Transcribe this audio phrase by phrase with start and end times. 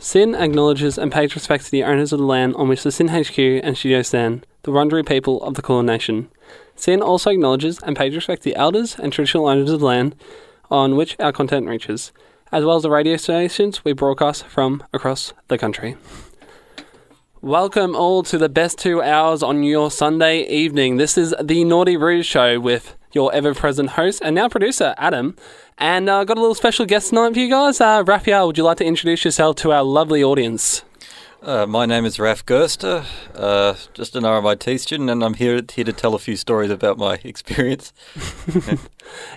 [0.00, 3.08] SYN acknowledges and pays respect to the owners of the land on which the SYN
[3.08, 6.28] HQ and studio stand, the Wurundjeri people of the Kulin Nation.
[6.76, 10.14] SYN also acknowledges and pays respect to the elders and traditional owners of the land
[10.70, 12.12] on which our content reaches,
[12.52, 15.96] as well as the radio stations we broadcast from across the country.
[17.40, 20.98] Welcome all to the best two hours on your Sunday evening.
[20.98, 25.34] This is the Naughty Roo Show with your ever present host and now producer, Adam.
[25.78, 27.80] And uh, got a little special guest tonight for you guys.
[27.80, 30.82] Uh, Raphael, would you like to introduce yourself to our lovely audience?
[31.40, 33.04] Uh, my name is Raf Gerster,
[33.36, 36.98] uh, just an RMIT student, and I'm here here to tell a few stories about
[36.98, 37.92] my experience.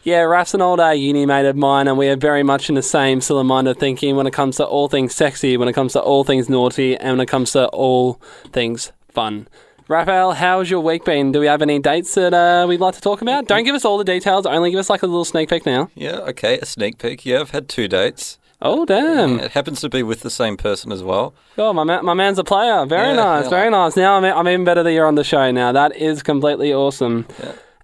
[0.03, 2.75] Yeah, Raf's an old uh, uni mate of mine, and we are very much in
[2.75, 5.69] the same sort of mind of thinking when it comes to all things sexy, when
[5.69, 8.19] it comes to all things naughty, and when it comes to all
[8.51, 9.47] things fun.
[9.91, 11.33] Raphael, how's your week been?
[11.33, 13.47] Do we have any dates that uh, we'd like to talk about?
[13.47, 15.89] Don't give us all the details, only give us like a little sneak peek now.
[15.95, 17.25] Yeah, okay, a sneak peek.
[17.25, 18.39] Yeah, I've had two dates.
[18.61, 19.37] Oh, damn.
[19.41, 21.33] It happens to be with the same person as well.
[21.57, 22.85] Oh, my, ma- my man's a player.
[22.85, 23.49] Very Yeah, nice, yeah.
[23.49, 23.97] very nice.
[23.97, 25.73] Now I'm, I'm even better that you're on the show now.
[25.73, 27.25] That is completely awesome.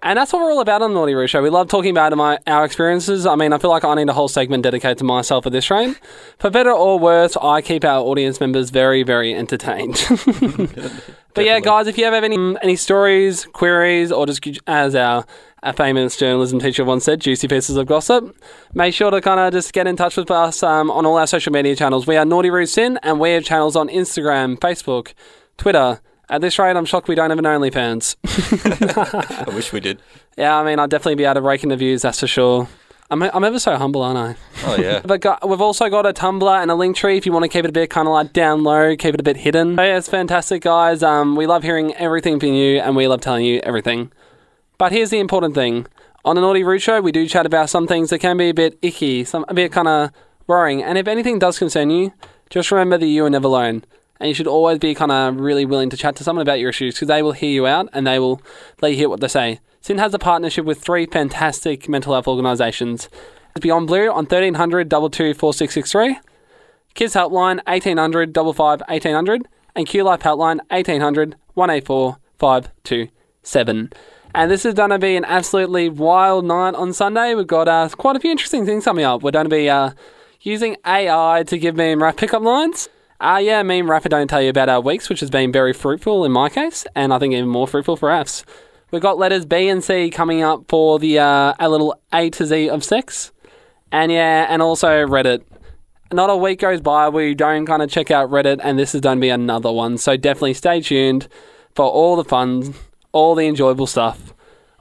[0.03, 1.41] And that's what we're all about on the Naughty Roo Show.
[1.41, 3.25] We love talking about my, our experiences.
[3.25, 5.69] I mean, I feel like I need a whole segment dedicated to myself at this
[5.71, 5.99] rate.
[6.37, 10.03] For better or worse, I keep our audience members very, very entertained.
[11.33, 15.25] but yeah, guys, if you ever have any any stories, queries, or just as our,
[15.63, 18.35] our famous journalism teacher once said, juicy pieces of gossip,
[18.73, 21.27] make sure to kind of just get in touch with us um, on all our
[21.27, 22.05] social media channels.
[22.05, 25.13] We are Naughty Roo Sin, and we have channels on Instagram, Facebook,
[25.57, 26.01] Twitter.
[26.29, 28.17] At this rate, I'm shocked we don't have an OnlyFans.
[29.47, 30.01] I wish we did.
[30.37, 32.67] Yeah, I mean, I'd definitely be able to rake in the views, that's for sure.
[33.09, 34.35] I'm, I'm ever so humble, aren't I?
[34.65, 35.01] Oh yeah.
[35.05, 37.49] But got, we've also got a Tumblr and a link tree if you want to
[37.49, 39.77] keep it a bit kind of like down low, keep it a bit hidden.
[39.77, 41.01] So yeah, it's fantastic, guys.
[41.01, 44.11] Um, we love hearing everything from you, and we love telling you everything.
[44.77, 45.87] But here's the important thing:
[46.25, 48.53] on the Naughty Root Show, we do chat about some things that can be a
[48.53, 50.11] bit icky, some a bit kind of
[50.45, 50.83] worrying.
[50.83, 52.11] And if anything does concern you,
[52.49, 53.85] just remember that you are never alone.
[54.19, 56.69] And you should always be kind of really willing to chat to someone about your
[56.69, 58.41] issues because they will hear you out and they will
[58.81, 59.59] let you hear what they say.
[59.81, 63.09] SYN has a partnership with three fantastic mental health organisations.
[63.61, 66.19] Beyond Blue on 1300 22 4663,
[66.93, 73.93] Kids Helpline 1800 55 1800, and Q Life Helpline 1800 184 527.
[74.35, 77.33] And this is going to be an absolutely wild night on Sunday.
[77.33, 79.23] We've got uh, quite a few interesting things coming up.
[79.23, 79.91] We're going to be uh,
[80.41, 82.89] using AI to give me rap pickup lines.
[83.19, 85.73] Uh, yeah, me and going to tell you about our weeks, which has been very
[85.73, 88.45] fruitful in my case, and I think even more fruitful for Raf's.
[88.91, 92.45] We've got letters B and C coming up for the uh, a little A to
[92.45, 93.31] Z of sex.
[93.91, 95.43] And yeah, and also Reddit.
[96.13, 98.93] Not a week goes by where you don't kind of check out Reddit, and this
[98.93, 99.97] is going to be another one.
[99.97, 101.27] So definitely stay tuned
[101.73, 102.75] for all the fun,
[103.11, 104.33] all the enjoyable stuff,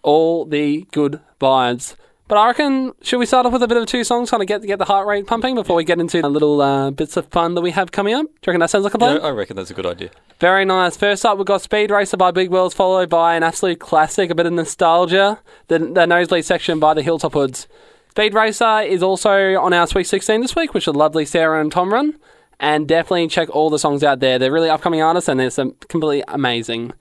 [0.03, 1.97] all the good vibes.
[2.29, 4.49] But I reckon, should we start off with a bit of two songs, kind of
[4.49, 7.27] get get the heart rate pumping before we get into the little uh, bits of
[7.27, 8.27] fun that we have coming up?
[8.27, 9.17] Do you reckon that sounds like a plan?
[9.17, 10.11] Yeah, I reckon that's a good idea.
[10.41, 10.97] Very nice.
[10.97, 14.35] First up, we've got Speed Racer by Big Wheels, followed by an absolute classic, a
[14.35, 15.39] bit of nostalgia,
[15.69, 17.69] the, the Nosebleed section by the Hilltop Hoods.
[18.11, 21.71] Speed Racer is also on our Sweet 16 this week, which is lovely Sarah and
[21.71, 22.19] Tom run.
[22.59, 24.39] And definitely check all the songs out there.
[24.39, 26.93] They're really upcoming artists and they're some completely amazing.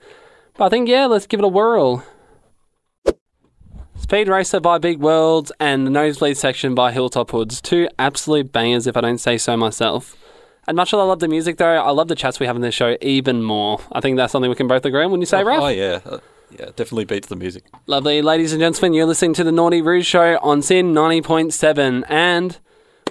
[0.56, 2.04] But I think, yeah, let's give it a whirl.
[4.06, 7.60] Speed Racer by Big Worlds and the Nosebleed section by Hilltop Hoods.
[7.60, 10.14] Two absolute bangers, if I don't say so myself.
[10.68, 12.62] And much as I love the music, though, I love the chats we have in
[12.62, 13.80] this show even more.
[13.90, 15.10] I think that's something we can both agree on.
[15.10, 15.64] When you say, Ralph?
[15.64, 15.98] Oh yeah.
[16.06, 16.18] Uh,
[16.56, 17.64] yeah, definitely beats the music.
[17.88, 18.22] Lovely.
[18.22, 22.04] Ladies and gentlemen, you're listening to the Naughty Roo Show on SYN 90.7.
[22.08, 22.58] And,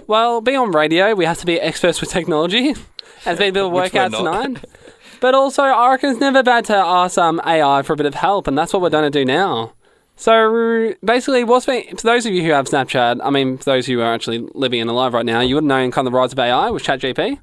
[0.07, 2.73] well, being on radio, we have to be experts with technology.
[3.25, 4.63] Has been a bit of a workout tonight.
[5.19, 8.15] But also, I reckon it's never bad to ask um, AI for a bit of
[8.15, 9.73] help, and that's what we're going to do now.
[10.17, 13.85] So, basically, what's been, for those of you who have Snapchat, I mean, for those
[13.85, 16.17] who are actually living and alive right now, you would know in kind of the
[16.17, 17.39] rise of AI with ChatGPT.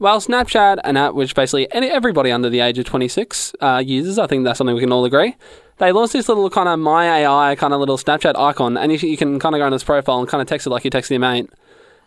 [0.00, 4.18] Well, Snapchat, an app which basically any, everybody under the age of 26 uh, uses,
[4.18, 5.36] I think that's something we can all agree.
[5.78, 8.98] They launched this little kind of My AI kind of little Snapchat icon, and you,
[9.08, 10.90] you can kind of go on this profile and kind of text it like you
[10.90, 11.48] text your mate,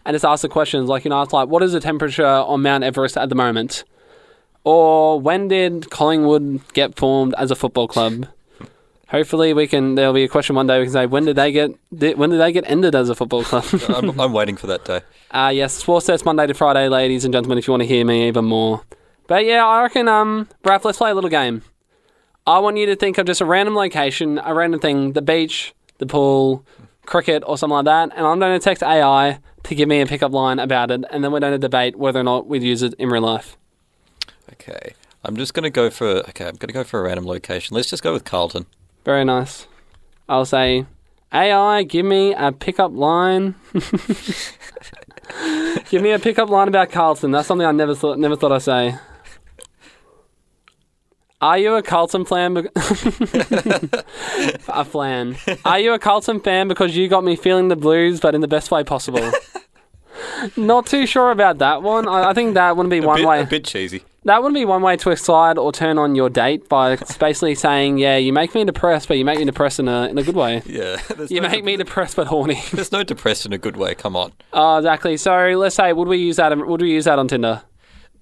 [0.06, 2.62] and just ask the questions like, you know, it's like, what is the temperature on
[2.62, 3.86] Mount Everest at the moment?
[4.66, 8.28] Or when did Collingwood get formed as a football club?
[9.10, 9.96] Hopefully, we can.
[9.96, 10.80] There'll be a question one day.
[10.80, 11.72] We can say, when did they get?
[11.96, 13.66] Did, when did they get ended as a football club?
[13.90, 15.02] I'm, I'm waiting for that day.
[15.32, 18.06] Uh, yes, sports sets Monday to Friday, ladies and gentlemen, if you want to hear
[18.06, 18.82] me even more.
[19.28, 21.62] But yeah, I reckon, um, Raph, let's play a little game.
[22.48, 25.74] I want you to think of just a random location, a random thing, the beach,
[25.98, 26.64] the pool,
[27.06, 30.06] cricket, or something like that, and I'm going to text AI to give me a
[30.06, 32.84] pickup line about it, and then we're going to debate whether or not we'd use
[32.84, 33.58] it in real life.
[34.54, 34.94] Okay.
[35.26, 36.48] I'm just gonna go for okay.
[36.48, 37.76] I'm gonna go for a random location.
[37.76, 38.68] Let's just go with Carlton.
[39.06, 39.68] Very nice.
[40.28, 40.86] I'll say,
[41.32, 43.56] AI, give me a pickup line.
[45.90, 47.32] Give me a pickup line about Carlton.
[47.32, 48.96] That's something I never thought, never thought I'd say.
[51.42, 52.54] Are you a Carlton fan?
[52.54, 52.70] Be-
[54.68, 55.36] a flan.
[55.66, 58.48] Are you a Carlton fan because you got me feeling the blues, but in the
[58.48, 59.32] best way possible?
[60.58, 62.08] Not too sure about that one.
[62.08, 63.42] I, I think that wouldn't be A one bit, way.
[63.42, 64.04] a bit cheesy.
[64.26, 68.00] That wouldn't be one way to excite or turn on your date by basically saying,
[68.00, 70.36] "Yeah, you make me depressed, but you make me depressed in a in a good
[70.36, 70.64] way.
[70.66, 71.00] Yeah.
[71.30, 73.94] You no make me depressed but horny." There's no depressed in a good way.
[73.96, 74.34] Come on.
[74.52, 75.16] Oh, exactly.
[75.18, 76.58] So let's say, would we use that?
[76.58, 77.62] Would we use that on Tinder?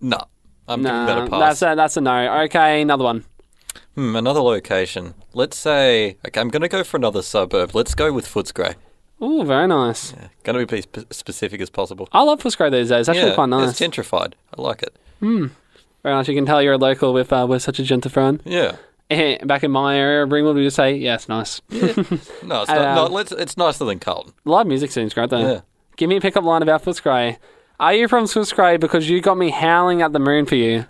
[0.01, 0.19] No.
[0.67, 1.39] I'm giving Nah, that a pass.
[1.59, 2.41] that's a that's a no.
[2.43, 3.23] Okay, another one.
[3.95, 5.13] Hmm, another location.
[5.33, 6.17] Let's say.
[6.27, 7.73] Okay, I'm going to go for another suburb.
[7.75, 8.75] Let's go with Footscray.
[9.21, 10.13] Oh, very nice.
[10.13, 10.27] Yeah.
[10.43, 12.09] Going to be as spe- specific as possible.
[12.11, 13.01] I love Footscray these days.
[13.07, 13.69] It's actually yeah, quite nice.
[13.69, 14.33] It's gentrified.
[14.57, 14.97] I like it.
[16.03, 16.27] Very nice.
[16.27, 18.41] You can tell you're a local with uh, with such a gentle friend.
[18.45, 18.75] Yeah.
[19.09, 22.69] Eh, Back in my area, Ringwood, we just say, "Yeah, it's nice." No, it's not.
[22.69, 24.33] Um, no, let's, it's nicer than Carlton.
[24.45, 25.39] Live music scene's great though.
[25.53, 25.61] Yeah.
[25.97, 27.37] Give me a pickup line about Footscray.
[27.79, 30.85] Are you from Footscray because you got me howling at the moon for you?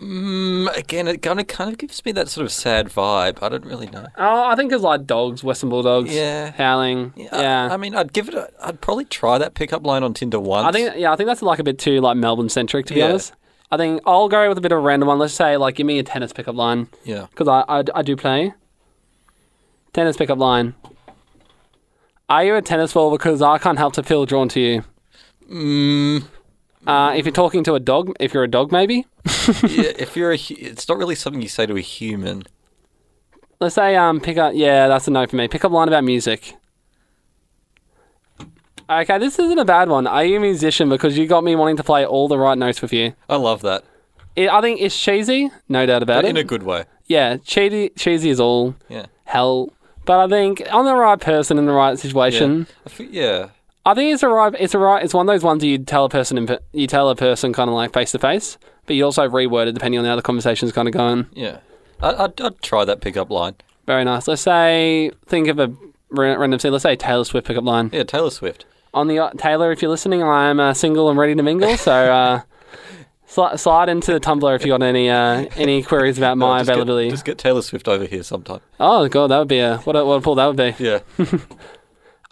[0.00, 3.42] Mm, again, it kind of kind of gives me that sort of sad vibe.
[3.42, 4.06] I don't really know.
[4.16, 6.14] Oh, I think it's like dogs, Western Bulldogs.
[6.14, 6.52] Yeah.
[6.52, 7.12] Howling.
[7.16, 7.68] Yeah.
[7.70, 8.34] I, I mean, I'd give it.
[8.34, 10.66] A, I'd probably try that pickup line on Tinder once.
[10.66, 13.00] I think yeah, I think that's like a bit too like Melbourne centric to be
[13.00, 13.10] Yeah.
[13.10, 13.34] honest.
[13.72, 15.18] I think I'll go with a bit of a random one.
[15.18, 17.26] Let's say like give me a tennis pickup line Yeah.
[17.30, 18.52] because I, I I do play
[19.92, 20.74] tennis pickup line.
[22.28, 24.84] Are you a tennis ball because I can't help to feel drawn to you?
[25.50, 26.24] Mm,
[26.86, 29.04] Uh, if you're talking to a dog, if you're a dog, maybe.
[29.64, 29.92] yeah.
[29.98, 32.44] If you're a, hu- it's not really something you say to a human.
[33.60, 34.52] Let's say um pick up.
[34.54, 35.46] Yeah, that's a no for me.
[35.48, 36.54] Pick up line about music.
[38.90, 40.06] Okay, this isn't a bad one.
[40.08, 42.82] Are you a musician because you got me wanting to play all the right notes
[42.82, 43.14] with you?
[43.28, 43.84] I love that.
[44.34, 46.30] It, I think it's cheesy, no doubt about But it.
[46.30, 46.84] in a good way.
[47.06, 49.06] yeah, cheesy, cheesy is all Yeah.
[49.24, 49.70] hell.
[50.06, 53.48] But I think on the right person in the right situation, I fe- yeah.
[53.86, 54.54] I think it's a right.
[54.58, 55.04] It's a right.
[55.04, 57.68] It's one of those ones you tell a person in, you tell a person kind
[57.70, 60.72] of like face to face, but you also reword it depending on how the conversation's
[60.72, 61.26] kind of going.
[61.32, 61.58] Yeah.
[62.02, 63.54] I, I'd, I'd try that pickup line.
[63.86, 64.26] Very nice.
[64.26, 65.68] Let's say think of a
[66.10, 66.72] ra- random scene.
[66.72, 67.90] Let's say Taylor Swift pickup line.
[67.92, 68.64] Yeah, Taylor Swift.
[68.92, 71.76] On the uh, Taylor, if you're listening, I'm uh, single and ready to mingle.
[71.76, 72.40] So uh,
[73.28, 76.58] sli- slide into the Tumblr if you got any uh, any queries about No, my
[76.58, 77.10] just get- availability.
[77.10, 78.60] just get Taylor Swift over here sometime.
[78.80, 80.74] Oh god, that would be a what a, what a pull that would be.
[80.82, 81.00] Yeah.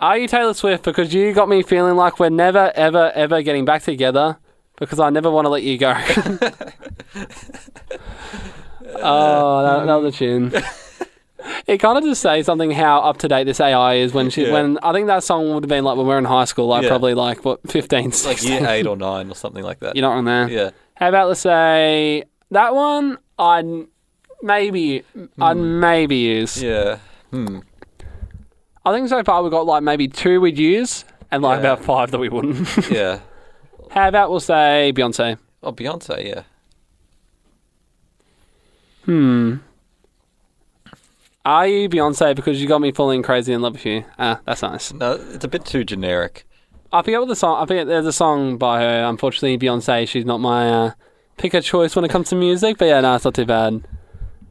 [0.00, 3.64] Are you Taylor Swift because you got me feeling like we're never ever ever getting
[3.64, 4.38] back together
[4.76, 5.90] because I never want to let you go.
[8.94, 10.52] oh, that, that was a tune.
[11.66, 14.46] It kind of just says something how up to date this AI is when she
[14.46, 14.52] Yeah.
[14.52, 16.66] when I think that song would have been like when we were in high school,
[16.66, 16.88] like Yeah.
[16.88, 18.50] probably like what 15, like 16.
[18.62, 19.94] year eight or nine or something like that.
[19.94, 20.48] You're not on there.
[20.48, 20.70] Yeah.
[20.96, 23.18] How about let's say that one?
[23.38, 23.86] I'd
[24.42, 25.04] maybe
[25.40, 26.60] I'd maybe use.
[26.62, 26.98] Yeah.
[27.30, 27.60] Hmm.
[28.84, 31.72] I think so far we've got like maybe two we'd use and like Yeah.
[31.72, 32.66] about five that we wouldn't.
[32.90, 33.20] Yeah.
[33.90, 35.38] How about we'll say Beyonce?
[35.62, 36.24] Oh, Beyonce.
[36.26, 36.42] Yeah.
[39.04, 39.56] Hmm.
[41.44, 44.04] Are you Beyonce because you got me falling crazy in love with you?
[44.18, 44.92] Ah, that's nice.
[44.92, 46.44] No, it's a bit too generic.
[46.92, 47.62] I forget what the song.
[47.62, 49.04] I forget there's a song by her.
[49.04, 50.08] Unfortunately, Beyonce.
[50.08, 50.90] She's not my uh,
[51.36, 52.78] pick of choice when it comes to music.
[52.78, 53.86] But yeah, no, it's not too bad.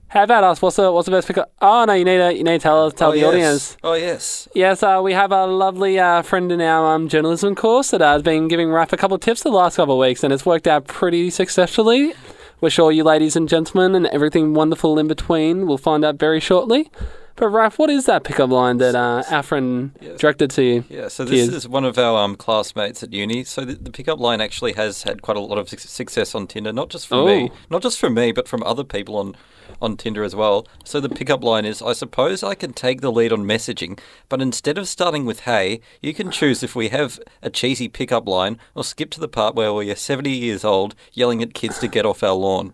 [0.09, 0.61] How about us?
[0.61, 1.37] What's the what's the best pick?
[1.61, 3.27] Oh no, you need to you need to tell tell oh, the yes.
[3.27, 3.77] audience.
[3.83, 4.47] Oh yes.
[4.55, 8.13] Yes, uh, we have a lovely uh, friend in our um, journalism course that uh,
[8.13, 10.45] has been giving Raf a couple of tips the last couple of weeks, and it's
[10.45, 12.13] worked out pretty successfully.
[12.59, 16.39] We're sure you ladies and gentlemen and everything wonderful in between We'll find out very
[16.39, 16.89] shortly.
[17.35, 20.19] But Raf, what is that pickup line that uh, friend Yes.
[20.19, 20.83] directed to you?
[20.89, 23.43] Yeah, so this is one of our um, classmates at uni.
[23.43, 26.47] So the, the pickup line actually has had quite a lot of suc- success on
[26.47, 27.55] Tinder, not just for me, Oh.
[27.69, 29.35] not just for me, but from other people on
[29.81, 30.65] on Tinder as well.
[30.83, 34.41] So the pickup line is, I suppose I can take the lead on messaging, but
[34.41, 38.57] instead of starting with "Hey," you can choose if we have a cheesy pickup line,
[38.75, 41.87] or skip to the part where we are seventy years old yelling at kids to
[41.87, 42.73] get off our lawn.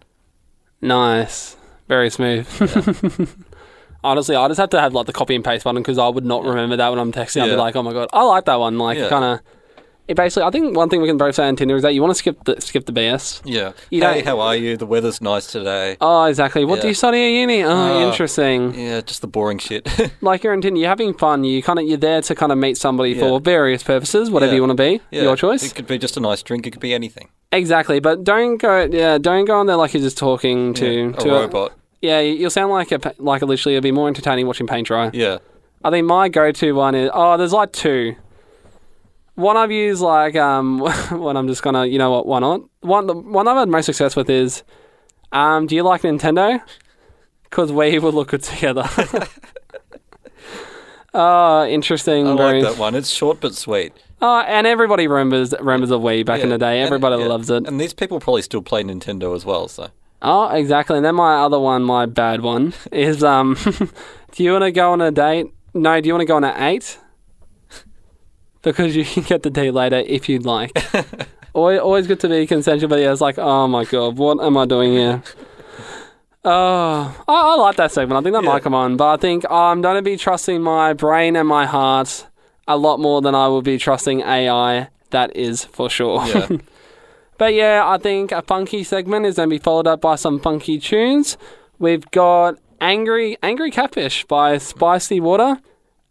[0.81, 1.55] Nice,
[1.88, 2.48] very smooth.
[4.03, 6.25] Honestly, I just have to have like the copy and paste button because I would
[6.25, 7.41] not remember that when I'm texting.
[7.41, 8.77] I'd be like, oh my god, I like that one.
[8.77, 9.07] Like, Yeah.
[9.10, 9.39] kind of.
[10.05, 12.01] It basically, I think one thing we can both say on Tinder is that you
[12.01, 13.41] want to skip the skip the BS.
[13.45, 13.72] Yeah.
[13.89, 14.75] You hey, don't- how are you?
[14.75, 15.95] The weather's nice today.
[16.01, 16.65] Oh, exactly.
[16.65, 16.89] What do Yeah.
[16.89, 17.63] you study at uni?
[17.63, 18.10] Oh, Oh.
[18.10, 18.74] interesting.
[18.75, 19.88] Yeah, just the boring shit.
[20.22, 21.43] Like you're in Tinder, you're having fun.
[21.45, 24.55] You kind of you're there to kind of meet somebody for various purposes, whatever Yeah.
[24.57, 25.01] you want to be.
[25.12, 25.63] Yeah, Your choice.
[25.63, 26.67] It could be just a nice drink.
[26.67, 27.29] It could be anything.
[27.53, 28.88] Exactly, but don't go.
[28.91, 31.74] Yeah, don't go on there like you're just talking to Yeah, a to robot.
[32.01, 33.75] yeah, you'll sound like a pa- like a literally.
[33.77, 35.12] It'll be more entertaining watching paint dry.
[35.13, 35.38] Yeah.
[35.86, 38.15] I think my go-to one is oh, there's like two.
[39.35, 40.79] One I've used like um
[41.11, 43.85] when I'm just gonna you know what why not one the one I've had most
[43.87, 44.63] success with is
[45.31, 46.61] um do you like Nintendo?
[47.43, 48.87] Because we would look good together.
[51.13, 52.27] oh, interesting.
[52.27, 52.95] I very like that one.
[52.95, 53.93] It's short but sweet.
[54.21, 56.55] Oh, and everybody remembers remembers a Wii back in Yeah.
[56.55, 56.79] the day.
[56.79, 57.27] And- Everybody yeah.
[57.27, 57.67] loves it.
[57.67, 59.67] And these people probably still play Nintendo as well.
[59.67, 59.89] So
[60.21, 60.95] Oh, exactly.
[60.97, 63.57] And then my other one, my bad one, is um,
[64.31, 65.47] do you want to go on a date?
[65.73, 66.97] No, do you want to go on an eight?
[68.63, 70.72] Because you can get the date later if you'd like.
[71.53, 74.58] always, always good to be consensual, but yeah, it's like, oh my god, what am
[74.58, 75.22] I doing here?
[76.46, 78.17] Oh, I, I like that segment.
[78.20, 78.50] I think that Yeah.
[78.51, 81.65] might come on, but I think I'm going to be trusting my brain and my
[81.65, 82.27] heart
[82.67, 84.89] a lot more than I will be trusting AI.
[85.12, 86.25] That is for sure.
[86.27, 86.48] yeah,
[87.38, 90.39] But yeah, I think a funky segment is going to be followed up by some
[90.39, 91.38] funky tunes.
[91.79, 95.60] We've got Angry Angry Catfish by Spicy Water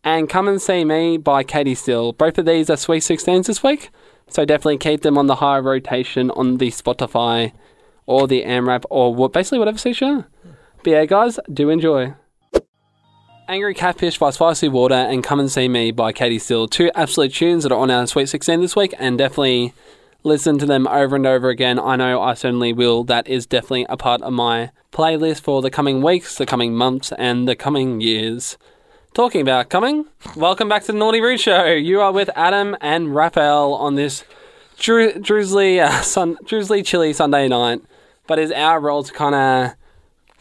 [0.04, 2.12] and Come and See Me by Katie Steele.
[2.12, 3.90] Both of these are Sweet 16s this week,
[4.28, 7.52] so definitely keep them on the high rotation on the Spotify
[8.06, 10.00] or the AMRAP or basically whatever suits.
[10.00, 12.14] But yeah, guys, do enjoy.
[13.48, 16.68] Angry Catfish by Spicy Water and Come and See Me by Katie Steele.
[16.68, 19.72] Two absolute tunes that are on our Sweet 16 this week and definitely
[20.24, 21.78] listen to them over and over again.
[21.78, 23.04] I know I certainly will.
[23.04, 27.12] That is definitely a part of my playlist for the coming weeks, the coming months,
[27.18, 28.56] and the coming years.
[29.14, 31.66] Talking about coming, welcome back to the Naughty Root Show.
[31.66, 34.24] You are with Adam and Raphael on this
[34.78, 37.82] dru- drizzly, uh, sun- drizzly, chilly Sunday night.
[38.26, 39.74] But it's our role to kind of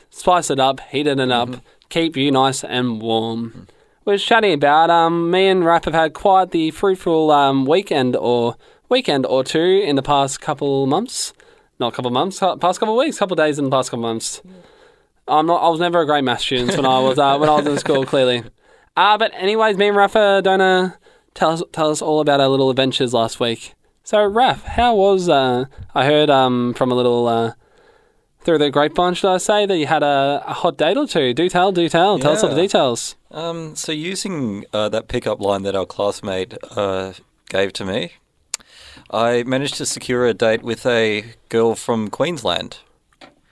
[0.09, 1.49] spice it up, heat it up,
[1.89, 3.67] keep you nice and warm.
[4.05, 8.55] We're chatting about um, me and Rap have had quite the fruitful um, weekend or
[8.87, 11.33] weekend or two in the past couple months.
[11.77, 14.41] Not couple months, uh, past couple weeks, couple days in the past couple months.
[15.27, 15.57] I'm not.
[15.57, 17.77] I was never a great math student when I was uh, when I was in
[17.77, 18.05] school.
[18.05, 18.43] Clearly,
[18.97, 20.91] uh, but anyways, me and Rafa don't uh,
[21.33, 23.73] tell us tell us all about our little adventures last week.
[24.03, 25.29] So, Raf, how was?
[25.29, 27.53] Uh, I heard um, from a little uh,
[28.41, 31.33] through the grapevine, should I say, that you had a, a hot date or two.
[31.33, 32.17] Do tell, do tell.
[32.19, 32.61] Tell us all the Yeah.
[32.63, 33.15] details.
[33.29, 37.13] Um, so using uh, that pickup line that our classmate uh,
[37.49, 38.13] gave to me,
[39.11, 42.79] I managed to secure a date with a girl from Queensland.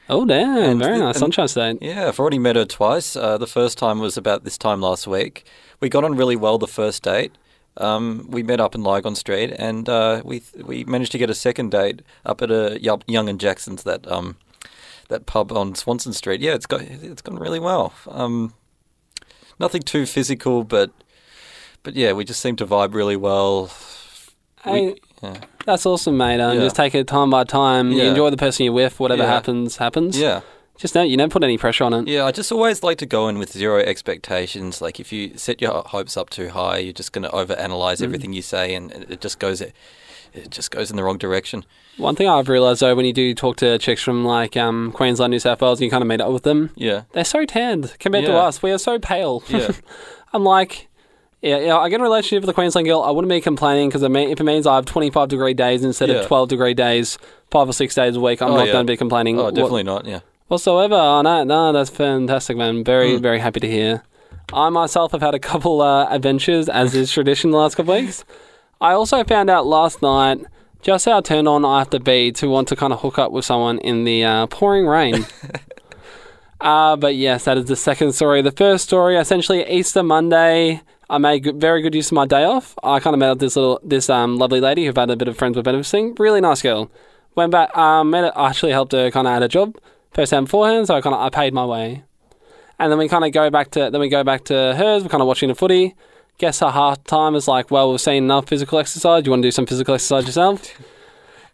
[0.10, 0.58] Oh, damn!
[0.58, 1.78] And very the- nice, Sunshine State.
[1.82, 3.16] Yeah, I've already met her twice.
[3.16, 5.46] Uh, the first time was about this time last week.
[5.80, 7.32] We got on really well the first date.
[7.78, 11.36] Um, we met up in Lygon Street, and uh, we we managed to get a
[11.36, 14.36] second date up at a Young Young and Jackson's that um
[15.10, 16.42] that pub on Swanston Street.
[16.42, 17.94] Yeah, it's got it's gone really well.
[18.10, 18.54] Um,
[19.60, 20.92] nothing too physical, but
[21.84, 23.70] but yeah, we just seem to vibe really well.
[24.66, 25.38] We- Hey, yeah.
[25.70, 26.40] That's awesome, mate.
[26.40, 26.64] Um, Yeah.
[26.64, 27.92] Just take it time by time.
[27.92, 28.10] You Yeah.
[28.10, 29.00] enjoy the person you're with.
[29.00, 29.30] Whatever Yeah.
[29.34, 30.18] happens, happens.
[30.20, 30.42] yeah.
[30.78, 32.08] Just don't, you don't put any pressure on it.
[32.08, 34.82] Yeah, I just always like to go in with zero expectations.
[34.82, 38.32] Like if you set your hopes up too high, you're just going to overanalyze everything
[38.34, 39.74] you say, and it just goes it
[40.52, 41.66] just goes in the wrong direction.
[41.98, 45.32] One thing I've realised though, when you do talk to chicks from like um, Queensland,
[45.32, 47.96] New South Wales, and you kind of meet up with them, Yeah, they're so tanned
[48.00, 48.62] compared to us.
[48.62, 49.44] We are so pale.
[49.50, 49.72] yeah,
[50.34, 50.88] I'm like,
[51.42, 53.02] yeah, yeah, I get a relationship with a Queensland girl.
[53.02, 56.16] I wouldn't be complaining because if it means I have 25 degree days instead Yeah.
[56.16, 57.18] of 12 degree days,
[57.52, 58.74] five or six days a week, I'm Oh, not yeah.
[58.74, 59.40] going to be complaining.
[59.40, 60.06] oh, definitely not.
[60.06, 60.96] Yeah, whatsoever.
[60.96, 62.84] Oh, no, no, that's fantastic, man.
[62.84, 63.22] Very, Mm.
[63.22, 64.04] very happy to hear.
[64.52, 68.02] I myself have had a couple uh, adventures, as is tradition, the last couple of
[68.02, 68.26] weeks.
[68.82, 70.40] I also found out last night
[70.82, 73.32] just how turned on I have to be to want to kind of hook up
[73.32, 75.26] with someone in the uh, pouring rain.
[76.62, 78.42] uh, but yes, that is the second story.
[78.42, 80.82] The first story, essentially Easter Monday.
[81.10, 82.76] I made good, very good use of my day off.
[82.84, 85.38] I kind of met this little, this um, lovely lady who've had a bit of
[85.38, 86.20] friends with benefits.
[86.20, 86.92] Really nice girl.
[87.36, 89.76] Went back, um, met her, I actually helped her kind of at a job
[90.14, 92.04] first time beforehand, so I kind of I paid my way.
[92.78, 95.04] And then we kind of go back to then we go back to hers.
[95.04, 95.96] We're kind of watching the footy.
[96.38, 99.26] Guess her half time is like, well, we've seen enough physical exercise.
[99.26, 100.80] You want to do some physical exercise yourself?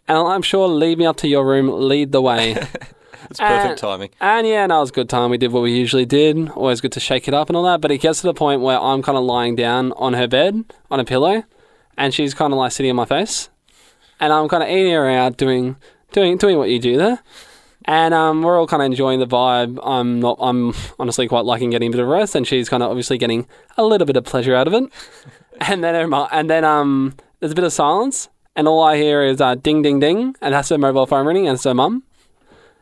[0.06, 2.56] And I'm sure lead me up to your room, lead the way.
[3.30, 4.10] it's perfect Uh, timing.
[4.20, 5.30] And yeah, no, it was a good time.
[5.30, 6.50] We did what we usually did.
[6.50, 7.80] Always good to shake it up and all that.
[7.80, 10.64] But it gets to the point where I'm kind of lying down on her bed
[10.90, 11.44] on a pillow,
[11.96, 13.48] and she's kind of like sitting on my face,
[14.20, 15.76] and I'm kind of eating her out, doing
[16.12, 17.20] doing doing what you do there.
[17.88, 19.78] And um, we're all kind of enjoying the vibe.
[19.82, 20.38] I'm not.
[20.40, 23.46] I'm honestly quite liking getting a bit of rest, and she's kind of obviously getting
[23.76, 24.90] a little bit of pleasure out of it.
[25.60, 29.22] and then her and then um, there's a bit of silence, and all I hear
[29.22, 32.02] is uh, ding, ding, ding, and that's her mobile phone ringing, and it's her mum.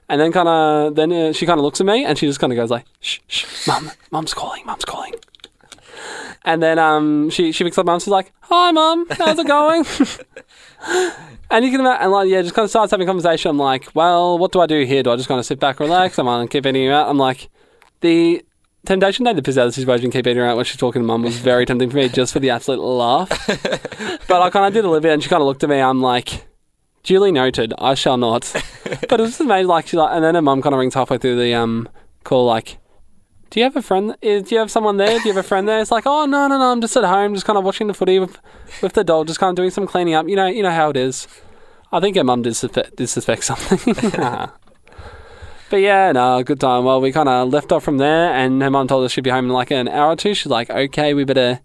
[0.08, 2.40] And then kind of then uh, she kind of looks at me, and she just
[2.40, 5.14] kind of goes like, "Shh, shh, mum, mum's calling, mum's calling."
[6.44, 8.00] And then um, she she picks up mum.
[8.00, 9.86] She's like, "Hi, mum, how's it going?"
[11.50, 13.50] and you can imagine, and like, yeah, just kind of starts having a conversation.
[13.50, 15.02] I'm like, "Well, what do I do here?
[15.02, 16.18] Do I just kind of sit back, relax?
[16.18, 17.48] Am I gonna keep eating her out?" I'm like,
[18.02, 18.44] the
[18.84, 21.06] temptation to piss out of the situation, keep eating her out when she's talking to
[21.06, 23.28] mum was very tempting for me, just for the absolute laugh.
[24.28, 25.80] but I kind of did a little bit, and she kind of looked at me.
[25.80, 26.46] I'm like,
[27.04, 28.50] "Duly noted, I shall not."
[29.08, 29.68] but it was just amazing.
[29.68, 31.88] Like, she like, and then her mum kind of rings halfway through the um
[32.24, 32.78] call, like.
[33.50, 34.16] do you have a friend?
[34.20, 35.18] is- Do you have someone there?
[35.20, 35.80] Do you have a friend there?
[35.80, 37.94] It's like, oh no, no, no, I'm just at home, just kind of watching the
[37.94, 38.36] footy with,
[38.82, 40.26] with the dog, just kind of doing some cleaning up.
[40.28, 41.28] You know, you know how it is.
[41.92, 43.94] I think her mum did, suspe- did suspect something.
[45.70, 46.84] but yeah, no, good time.
[46.84, 49.30] Well, we kind of left off from there, and her mum told us she'd be
[49.30, 50.34] home in like an hour or two.
[50.34, 51.60] She's like, okay, we better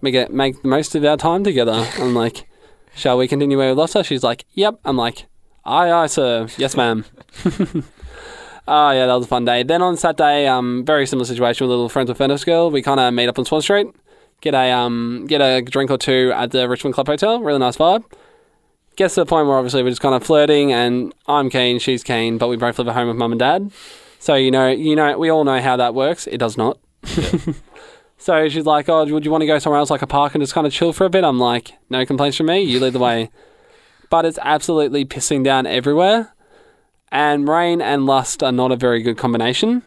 [0.00, 1.86] make it make the most of our time together.
[1.98, 2.46] I'm like,
[2.94, 4.04] shall we continue where we left her?
[4.04, 4.78] She's like, yep.
[4.84, 5.26] I'm like,
[5.64, 6.48] aye, aye, sir.
[6.56, 7.04] Yes, ma'am.
[7.44, 9.62] Oh yeah, that was a fun day.
[9.62, 12.70] Then on Saturday, um, very similar situation with a little friends with Furnace Girl.
[12.70, 13.88] We kind of meet up on Swan Street,
[14.40, 17.40] get a um, get a drink or two at the Richmond Club Hotel.
[17.40, 18.04] Really nice vibe.
[18.96, 22.04] Gets to the point where obviously we're just kind of flirting, and I'm keen, she's
[22.04, 23.72] keen, but we both live at home with mum and dad.
[24.18, 26.26] So you know, you know, we all know how that works.
[26.26, 26.78] It does not.
[28.22, 30.42] so she's like, "Oh, would you want to go somewhere else, like a park, and
[30.42, 32.60] just kind of chill for a bit?" I'm like, "No complaints from me.
[32.62, 33.30] You lead the way."
[34.12, 36.34] but it's absolutely pissing down everywhere,
[37.10, 39.82] and rain and lust are not a very good combination.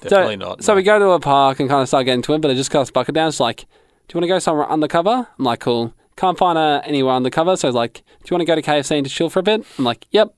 [0.00, 0.64] Definitely so, not.
[0.64, 0.76] So no.
[0.78, 2.72] we go to a park and kind of start getting to it, but it just
[2.72, 3.28] casts bucket down.
[3.28, 3.66] It's like, do
[4.14, 5.28] you want to go somewhere undercover?
[5.38, 5.94] I'm like, cool.
[6.16, 8.96] Can't find uh, anywhere undercover, so it's like, do you want to go to KFC
[8.96, 9.64] and just chill for a bit?
[9.78, 10.34] I'm like, yep.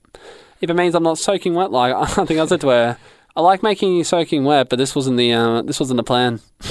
[0.60, 2.98] If it means I'm not soaking wet, like I think I said to her,
[3.36, 6.40] I like making you soaking wet, but this wasn't the uh, this wasn't the plan.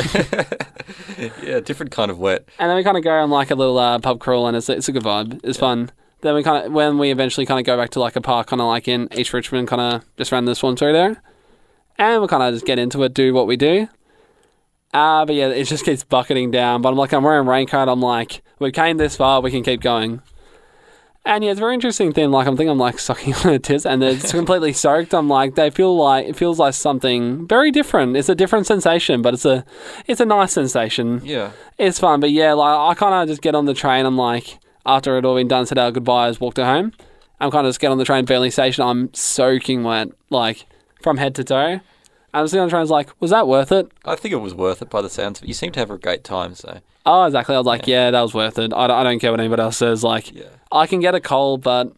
[1.44, 2.48] yeah, different kind of wet.
[2.60, 4.70] And then we kind of go on like a little uh, pub crawl, and it's
[4.70, 5.40] it's a good vibe.
[5.44, 5.92] It's fun.
[6.22, 8.48] Then we kind of when we eventually kind of go back to like a park,
[8.48, 11.22] kind of like in East Richmond, kind of just around the through there,
[11.98, 13.88] and we kind of just get into it, do what we do.
[14.94, 16.82] Uh, but yeah, it just keeps bucketing down.
[16.82, 17.88] But I'm like, I'm wearing raincoat.
[17.88, 20.22] I'm like, we came this far, we can keep going.
[21.26, 22.32] And yeah, it's a very interesting thing.
[22.32, 25.14] Like I'm thinking, I'm like sucking on a tits, and it's completely soaked.
[25.14, 28.16] I'm like, they feel like it feels like something very different.
[28.18, 29.66] It's a different sensation, but it's a,
[30.08, 31.22] it's a nice sensation.
[31.24, 31.52] Yeah.
[31.78, 34.06] It's fun, but yeah, like I kind of just get on the train.
[34.06, 36.94] I'm like, after it all been done, said our goodbyes, walked her home.
[37.40, 38.84] I'm kind of just get on the train, Burnley Station.
[38.84, 40.66] I'm soaking wet, like
[41.02, 41.80] from head to toe.
[42.34, 42.80] I'm sitting on the train.
[42.80, 43.92] I was like, was that worth it?
[44.06, 45.48] I think it was worth it by the sounds of it.
[45.48, 47.56] You seem to have a great time, so Oh, exactly.
[47.56, 48.72] I was like, yeah, that was worth it.
[48.74, 50.04] I don't, I don't care what anybody else says.
[50.04, 50.44] Like, yeah.
[50.72, 51.92] I can get a cold, but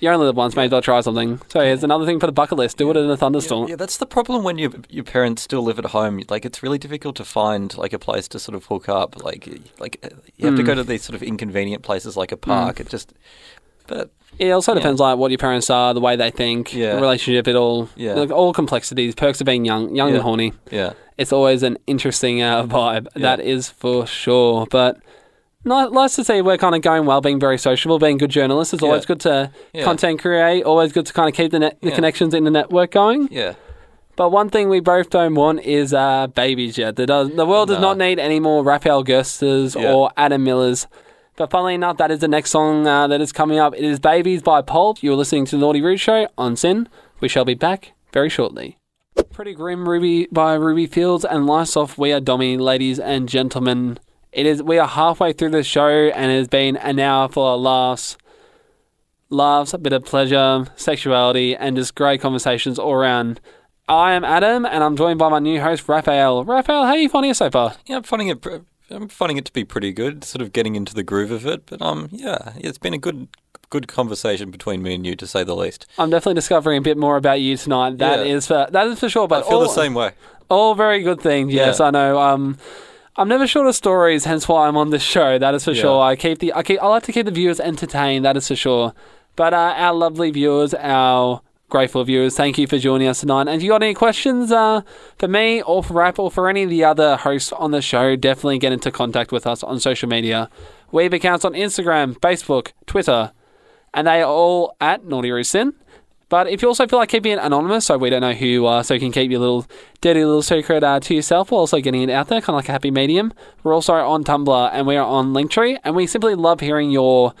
[0.00, 0.54] you're only live once.
[0.56, 1.40] Maybe I'll try something.
[1.48, 3.68] So here's another thing for the bucket list: do it in a thunderstorm.
[3.68, 6.22] Yeah, that's the problem when your your parents still live at home.
[6.28, 9.24] Like it's really difficult to find like a place to sort of hook up.
[9.24, 9.48] Like
[9.80, 9.98] like
[10.36, 10.66] you have to Mm.
[10.66, 12.78] go to these sort of inconvenient places like a park.
[12.78, 13.12] It just,
[13.88, 16.94] but It also depends like what your parents are, the way they think, Yeah.
[16.94, 18.14] the relationship, it all, Yeah.
[18.14, 20.14] like, all complexities, perks of being young, young Yeah.
[20.14, 20.52] and horny.
[20.70, 23.08] yeah, It's always an interesting uh, vibe.
[23.16, 23.22] Yeah.
[23.22, 24.66] That is for sure.
[24.70, 24.98] But
[25.64, 28.72] ni- nice to see we're kind of going well, being very sociable, being good journalists.
[28.72, 28.88] It's Yeah.
[28.90, 29.82] always good to Yeah.
[29.82, 30.62] content create.
[30.62, 31.94] Always good to kind of keep the net, the Yeah.
[31.96, 33.28] connections in the network going.
[33.32, 33.54] yeah.
[34.14, 36.94] But one thing we both don't want is uh, babies yet.
[36.96, 37.88] The, the world does No.
[37.88, 39.92] not need any more Raphael Gersters Yeah.
[39.92, 40.86] or Adam Millers.
[41.38, 43.72] But funnily enough, that is the next song uh, that is coming up.
[43.76, 45.04] It is Babies by Pulp.
[45.04, 46.88] You're listening to the Naughty Rude Show on SYN.
[47.20, 48.76] We shall be back very shortly.
[49.30, 54.00] Pretty Grim Ruby by Ruby Fields and Lights Off We Are Dommy, ladies and gentlemen.
[54.32, 57.54] It is we are halfway through the show and it has been an hour full
[57.54, 58.18] of laughs,
[59.30, 63.40] laughs, a bit of pleasure, sexuality, and just great conversations all around.
[63.88, 66.44] I am Adam, and I'm joined by my new host, Raphael.
[66.44, 67.76] Raphael, how are you finding it so far?
[67.86, 68.42] Yeah, I'm finding it.
[68.42, 68.56] pr-
[68.90, 70.24] I'm finding it to be pretty good.
[70.24, 71.66] Sort of getting into the groove of it.
[71.66, 73.28] But um, yeah, it's been a good
[73.70, 75.86] good conversation between me and you, to say the least.
[75.98, 77.98] I'm definitely discovering a bit more about you tonight.
[77.98, 78.34] That Yeah.
[78.34, 79.28] is for that is for sure.
[79.28, 80.12] But I feel all, the same way.
[80.48, 81.52] all very good things.
[81.52, 81.86] Yes, Yeah.
[81.86, 82.18] I know.
[82.18, 82.58] Um,
[83.16, 85.38] I'm never short of stories, hence why I'm on this show.
[85.38, 85.82] That is for Yeah.
[85.82, 86.00] sure.
[86.02, 88.24] I keep the I keep I like to keep the viewers entertained.
[88.24, 88.94] That is for sure.
[89.36, 93.42] But uh, our lovely viewers, our grateful viewers, thank you for joining us tonight.
[93.42, 94.82] And if you got any questions uh,
[95.18, 98.16] for me or for Rap or for any of the other hosts on the show,
[98.16, 100.48] definitely get into contact with us on social media.
[100.90, 103.32] We have accounts on Instagram, Facebook, Twitter,
[103.92, 105.74] and they are all at Naughty Sin.
[106.30, 108.66] But if you also feel like keeping it anonymous, so we don't know who you
[108.66, 109.66] are, so you can keep your little
[110.02, 112.68] dirty little secret uh, to yourself, while also getting it out there, kind of like
[112.68, 113.32] a happy medium.
[113.62, 117.32] We're also on Tumblr and we are on Linktree, and we simply love hearing your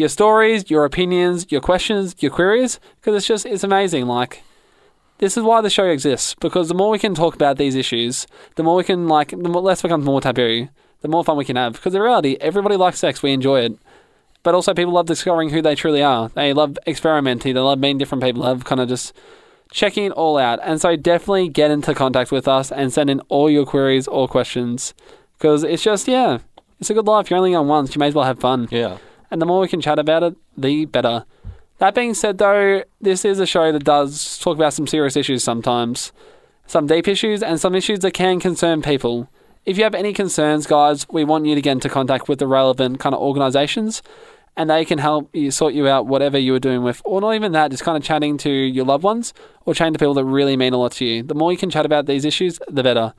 [0.00, 4.06] your stories, your opinions, your questions, your queries, because it's just it's amazing.
[4.06, 4.42] Like
[5.18, 8.26] this is why the show exists because the more we can talk about these issues,
[8.56, 10.68] the more we can like the more, less becomes more taboo,
[11.02, 11.74] the more fun we can have.
[11.74, 13.78] Because in reality, everybody likes sex, we enjoy it
[14.42, 16.30] but also people love discovering who they truly are.
[16.30, 17.54] They love experimenting.
[17.54, 18.42] They love meeting different people.
[18.42, 19.12] They love kind of just
[19.70, 20.58] checking it all out.
[20.62, 24.28] And so definitely get into contact with us and send in all your queries or
[24.28, 24.94] questions
[25.38, 26.38] because it's just yeah,
[26.80, 27.30] it's a good life.
[27.30, 27.94] You're only on once.
[27.94, 28.68] You may as well have fun.
[28.70, 28.98] Yeah.
[29.30, 31.24] And the more we can chat about it, the better.
[31.78, 35.42] That being said, though, this is a show that does talk about some serious issues
[35.42, 36.12] sometimes,
[36.66, 39.28] some deep issues, and some issues that can concern people.
[39.64, 42.46] If you have any concerns, guys, we want you to get into contact with the
[42.46, 44.02] relevant kind of organisations,
[44.56, 47.34] and they can help you sort you out whatever you are doing with, or not
[47.34, 49.32] even that, just kind of chatting to your loved ones
[49.64, 51.22] or chatting to people that really mean a lot to you.
[51.22, 53.14] The more you can chat about these issues, the better.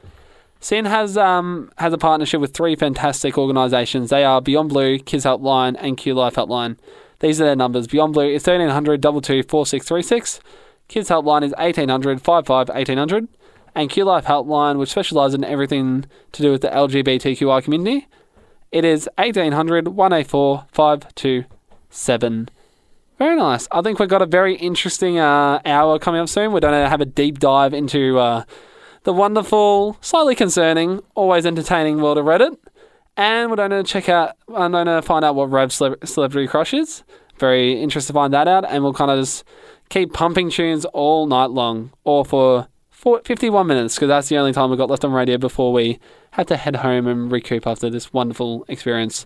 [0.62, 4.12] SYN has um has a partnership with three fantastic organisations.
[4.12, 6.78] They are Beyond Blue, Kids Helpline, and Q Life Helpline.
[7.20, 7.88] These are their numbers.
[7.88, 10.40] Beyond Blue is 1300 22 4636.
[10.88, 13.28] Kids Helpline is 1800 55 1800.
[13.74, 18.08] And Q Life Helpline, which specialises in everything to do with the LGBTQI community,
[18.72, 22.50] it is 1800 184 527.
[23.18, 23.68] Very nice.
[23.72, 26.52] I think we've got a very interesting uh, hour coming up soon.
[26.52, 28.44] We're going to have a deep dive into uh,
[29.04, 32.58] the wonderful, slightly concerning, always entertaining world of Reddit.
[33.18, 36.74] And we're going to check out, I'm going to find out what cele- celebrity crush
[36.74, 37.04] is.
[37.38, 38.66] Very interested to find that out.
[38.66, 39.44] And we'll kind of just
[39.90, 44.54] keep pumping tunes all night long, or for 4, 51 minutes, because that's the only
[44.54, 46.00] time we've got left on radio before we
[46.32, 49.26] had to head home and recoup after this wonderful experience.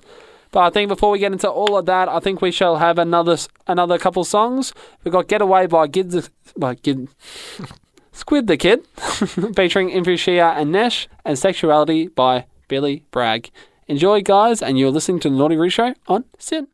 [0.52, 2.98] But I think before we get into all of that, I think we shall have
[2.98, 4.74] another another couple songs.
[5.04, 7.10] We've got "Get Away" by Gid, the- by Gid,
[8.16, 8.88] Squid the Kid,
[9.56, 13.52] featuring Infushia and Nesh, and "Sexuality" by Billy Bragg.
[13.88, 16.68] Enjoy, guys, and you're listening to the Naughty Roo Show on SYN.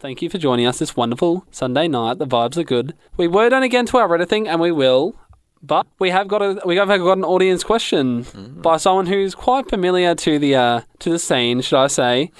[0.00, 2.18] Thank you for joining us this wonderful Sunday night.
[2.18, 2.94] The vibes are good.
[3.16, 5.14] We were done again to our Reddit thing, and we will.
[5.62, 8.26] But we have got a we have got an audience question
[8.60, 12.32] by someone who's quite familiar to the uh, to the scene, should I say?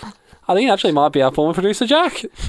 [0.49, 2.25] I think it actually might be our former producer Jack.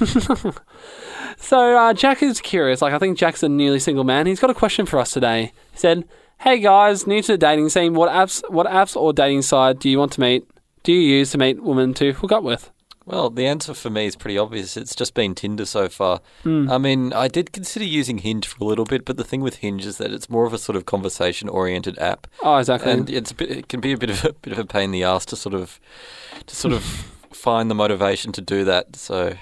[1.36, 2.82] so uh, Jack is curious.
[2.82, 4.26] Like I think Jack's a newly single man.
[4.26, 5.52] He's got a question for us today.
[5.72, 6.04] He said,
[6.40, 7.94] "Hey guys, new to the dating scene.
[7.94, 10.46] What apps what apps or dating site do you want to meet?
[10.82, 12.70] Do you use to meet women to hook up with?"
[13.08, 14.76] Well, the answer for me is pretty obvious.
[14.76, 16.20] It's just been Tinder so far.
[16.42, 16.68] Hmm.
[16.68, 19.56] I mean, I did consider using Hinge for a little bit, but the thing with
[19.56, 22.90] Hinge is that it's more of a sort of conversation-oriented app, Oh, exactly.
[22.90, 24.86] and it's a bit, it can be a bit of a bit of a pain
[24.86, 25.78] in the ass to sort of
[26.46, 26.82] to sort of
[27.32, 28.96] find the motivation to do that.
[28.96, 29.34] So,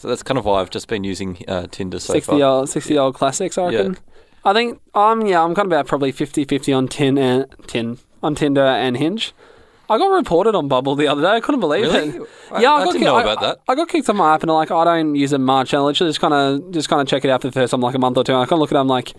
[0.00, 2.42] so that's kind of why I've just been using uh, Tinder so 60 far.
[2.42, 3.78] old 60 old classics I Yeah.
[3.78, 3.98] reckon.
[4.44, 8.34] I think um yeah, I'm kind of about probably 50-50 on tin and tin on
[8.34, 9.32] Tinder and Hinge.
[9.90, 11.28] I got reported on Bumble the other day.
[11.28, 12.08] I couldn't believe Really?
[12.10, 12.22] it.
[12.52, 13.60] I- yeah, I got didn't kicked- know I- about that.
[13.68, 15.80] I, got kicked on my app and I'm like I don't use it much and
[15.80, 17.80] I literally just kind of just kind of check it out for the first time
[17.80, 18.32] like a month or two.
[18.32, 18.80] And I kind of look at it.
[18.80, 19.12] I'm like,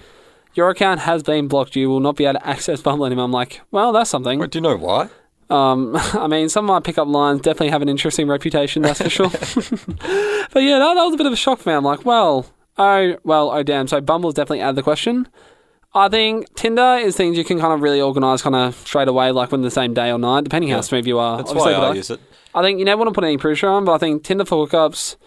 [0.55, 1.75] your account has been blocked.
[1.75, 3.25] You will not be able to access Bumble anymore.
[3.25, 4.39] I'm like, well, that's something.
[4.39, 5.09] Wait, do you know why?
[5.51, 9.09] Um, I mean, some of my pickup lines definitely have an interesting reputation, that's for
[9.09, 9.29] sure.
[9.29, 11.75] but yeah, that, that was a bit of a shock for me.
[11.75, 13.87] I'm like, well, oh, well, oh damn.
[13.87, 15.27] So Bumble's definitely out of the question.
[15.93, 19.31] I think Tinder is things you can kind of really organise kind of straight away,
[19.31, 21.37] like within the same day or night, depending how smooth you are.
[21.37, 22.21] That's Obviously, why I I, use it.
[22.55, 24.65] I think you never want to put any pressure on, but I think Tinder for
[24.65, 25.17] hookups,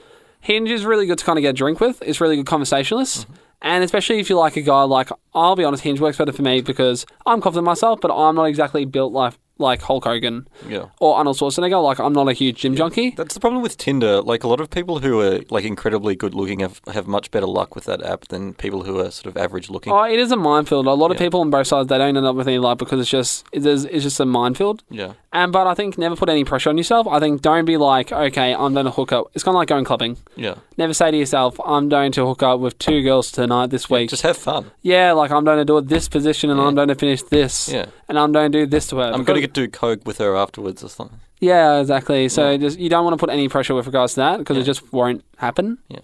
[0.41, 2.03] Hinge is really good to kind of get a drink with.
[2.03, 3.27] It's really good conversationalist.
[3.65, 6.43] And especially if you like a guy like, I'll be honest, Hinge works better for
[6.43, 10.87] me because I'm confident myself, but I'm not exactly built like like Hulk Hogan Yeah.
[10.99, 11.81] or Arnold Schwarzenegger.
[11.81, 13.11] Like I'm not a huge gym junkie.
[13.11, 14.21] That's the problem with Tinder.
[14.21, 17.47] Like a lot of people who are like incredibly good looking have have much better
[17.47, 19.93] luck with that app than people who are sort of average looking.
[19.93, 20.87] Oh, it is a minefield.
[20.89, 22.99] A lot of people on both sides they don't end up with any luck because
[23.01, 24.83] it's just it is it's just a minefield.
[24.91, 25.13] Yeah.
[25.33, 27.07] And but I think never put any pressure on yourself.
[27.07, 29.31] I think don't be like, okay, I'm going to hook up.
[29.35, 30.17] It's kind of like going clubbing.
[30.35, 30.57] Yeah.
[30.77, 34.11] Never say to yourself, I'm going to hook up with two girls tonight this week.
[34.11, 34.71] Just have fun.
[34.83, 36.61] yeah, like I'm going to do it this position and.
[36.61, 37.69] I'm going to finish this.
[37.69, 37.87] Yeah.
[38.09, 39.05] And I'm going to do this to her.
[39.13, 41.21] I'm going to get do coke with her afterwards or something.
[41.41, 42.29] Yeah, exactly.
[42.29, 44.65] So just you don't want to put any pressure with regards to that because it
[44.65, 45.79] just won't happen.
[45.89, 45.99] Yeah.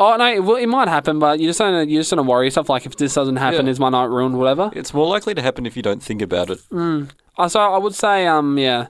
[0.00, 1.88] Oh no, it, will, it might happen, but you just don't.
[1.88, 2.68] You just don't worry yourself.
[2.68, 3.70] Like if this doesn't happen, Yeah.
[3.72, 4.38] is my night ruined?
[4.38, 4.70] Whatever.
[4.74, 6.60] It's more likely to happen if you don't think about it.
[6.70, 7.10] Mm.
[7.36, 8.88] Uh, so I would say, um, yeah,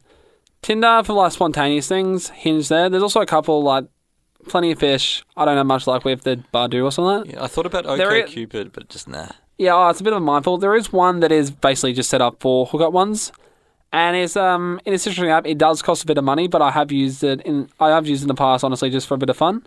[0.62, 2.28] Tinder for like spontaneous things.
[2.30, 2.88] Hinge there.
[2.90, 3.86] There's also a couple like
[4.46, 5.24] Plenty of Fish.
[5.36, 7.04] I don't have much luck with the Badoo or something.
[7.18, 7.32] Like that.
[7.34, 9.28] Yeah, I thought about There OK i- Cupid, but just nah.
[9.58, 10.58] Yeah, oh, it's a bit of a mindful.
[10.58, 13.32] There is one that is basically just set up for hookup ones,
[13.92, 15.46] and it's um in a interesting app.
[15.46, 18.06] It does cost a bit of money, but I have used it in I have
[18.06, 19.66] used it in the past, honestly, just for a bit of fun.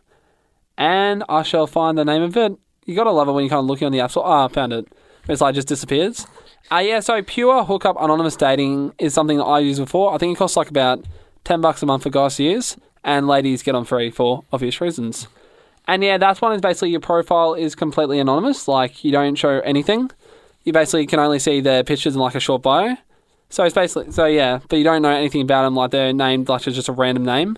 [0.78, 2.54] And I shall find the name of it.
[2.86, 4.26] You gotta love it when you're kind of looking on the app store.
[4.26, 4.88] Ah, I found it.
[5.28, 6.26] It's like just disappears.
[6.72, 10.14] Uh, yeah, so pure hookup anonymous dating is something that I used before.
[10.14, 11.04] I think it costs like about
[11.44, 14.80] ten bucks a month for guys to use, and ladies get on free for obvious
[14.82, 15.28] reasons.
[15.88, 18.68] And yeah, that's one is basically your profile is completely anonymous.
[18.68, 20.12] Like you don't show anything.
[20.64, 22.96] You basically can only see their pictures and like a short bio.
[23.50, 25.76] So it's basically so yeah, but you don't know anything about them.
[25.76, 27.58] Like they're named like it's just a random name.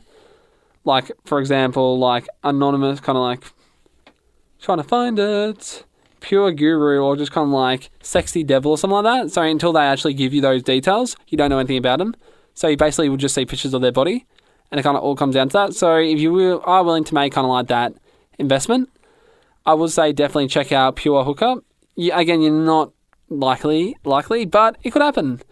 [0.85, 3.43] Like for example, like anonymous, kind of like
[4.59, 5.83] trying to find it,
[6.21, 9.31] pure guru, or just kind of like sexy devil or something like that.
[9.31, 12.15] So until they actually give you those details, you don't know anything about them.
[12.53, 14.25] So you basically will just see pictures of their body,
[14.73, 15.75] and it kind of all comes down to that.
[15.75, 17.93] So if you are willing to make kind of like that
[18.39, 18.89] investment,
[19.67, 21.63] I would say definitely check out Pure Hookup.
[21.95, 22.91] You, again, you're not
[23.29, 25.43] likely likely, but it could happen.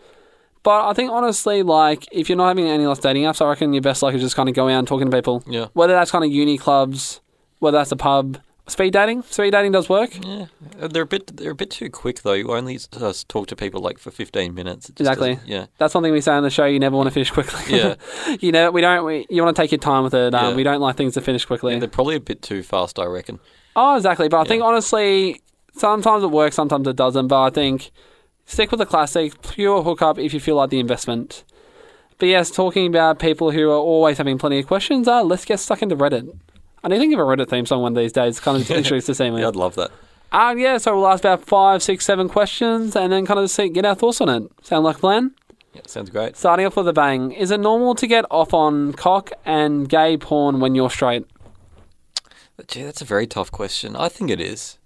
[0.63, 3.73] But I think honestly, like if you're not having any less dating apps, I reckon
[3.73, 5.43] your best luck is just kind of going out and talking to people.
[5.45, 5.67] Yeah.
[5.73, 7.21] Whether that's kind of uni clubs,
[7.59, 8.39] whether that's a pub,
[8.71, 9.23] speed dating.
[9.23, 10.11] Speed dating does work.
[10.25, 10.45] Yeah,
[10.77, 12.33] they're a bit they're a bit too quick though.
[12.33, 14.89] You only uh, talk to people like for fifteen minutes.
[14.89, 15.39] Exactly.
[15.45, 16.65] Yeah, That's one thing we say on the show.
[16.65, 17.77] You never want to finish quickly.
[17.77, 17.95] Yeah.
[18.39, 19.05] you know, we don't.
[19.05, 20.33] We, you want to take your time with it.
[20.33, 20.55] Um, Yeah.
[20.55, 21.77] We don't like things to finish quickly.
[21.79, 22.97] they're probably a bit too fast.
[22.99, 23.39] I reckon.
[23.75, 24.27] Oh, exactly.
[24.27, 25.41] But I think honestly,
[25.75, 27.27] sometimes it works, sometimes it doesn't.
[27.27, 27.91] But I think
[28.45, 31.43] stick with the classic, pure hookup if you feel like the investment.
[32.17, 35.59] But yes, talking about people who are always having plenty of questions, uh, let's get
[35.59, 36.31] stuck into Reddit.
[36.83, 38.69] I need to think of a Reddit theme song one of these days, kind of
[38.71, 39.41] introduce the with.
[39.41, 39.91] Yeah, I'd love that.
[40.31, 43.67] Um, yeah, so we'll ask about five, six, seven questions and then kind of see,
[43.69, 44.43] get our thoughts on it.
[44.63, 45.35] Sound like a plan?
[45.73, 46.37] Yeah, sounds great.
[46.37, 47.31] Starting off with a bang.
[47.33, 51.25] Is it normal to get off on cock and gay porn when you're straight?
[52.67, 53.95] Gee, that's a very tough question.
[53.95, 54.77] I think it is.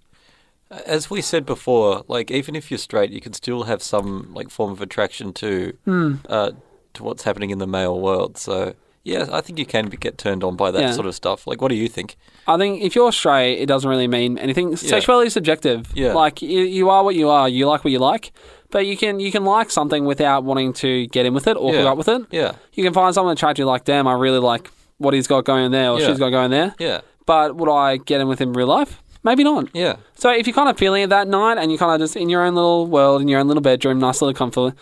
[0.70, 4.50] As we said before, like even if you're straight, you can still have some like
[4.50, 6.14] form of attraction to Hmm.
[6.28, 6.52] uh,
[6.94, 8.36] to what's happening in the male world.
[8.38, 8.74] So
[9.06, 10.90] yeah, I think you can get turned on by that Yeah.
[10.92, 11.46] sort of stuff.
[11.46, 12.16] Like, what do you think?
[12.48, 14.76] I think if you're straight, it doesn't really mean anything.
[14.76, 15.86] Sexuality is subjective.
[15.94, 16.12] Yeah.
[16.12, 17.48] Like you, you are what you are.
[17.48, 18.32] You like what you like,
[18.70, 21.72] but you can you can like something without wanting to get in with it or
[21.72, 21.80] Yeah.
[21.82, 22.22] hook up with it.
[22.30, 25.70] Yeah, You can find someone attractive like, damn, I really like what he's got going
[25.70, 26.06] there or Yeah.
[26.08, 26.74] she's got going there.
[26.78, 29.00] yeah, But would I get in with him in real life?
[29.22, 29.68] Maybe not.
[29.74, 32.16] yeah, So if you're kind of feeling it that night and you're kind of just
[32.16, 34.74] in your own little world, in your own little bedroom, nice little comfort,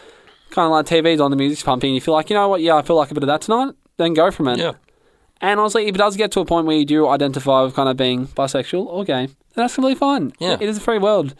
[0.50, 2.76] kind of like TV's on, the music's pumping, you feel like, you know what, yeah,
[2.76, 4.58] I feel like a bit of that tonight, then go from it.
[4.58, 4.72] yeah,
[5.40, 7.88] And honestly, if it does get to a point where you do identify with kind
[7.88, 10.32] of being bisexual or gay, then that's completely fine.
[10.38, 10.54] Yeah.
[10.60, 11.34] It is a free world.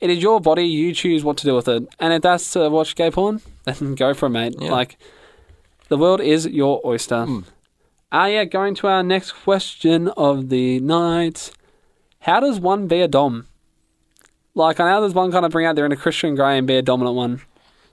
[0.00, 1.86] It is your body, you choose what to do with it.
[1.98, 4.54] And if that's to watch gay porn, then go for it, mate.
[4.58, 4.70] Yeah.
[4.70, 4.96] Like,
[5.88, 7.24] the world is your oyster.
[7.26, 7.44] Mm.
[8.10, 11.50] Ah, yeah, going to our next question of the night.
[12.20, 13.48] How does one be a Dom?
[14.54, 16.66] Like, I know there's one kind of bring out there in a Christian Grey and
[16.66, 17.42] be a dominant one.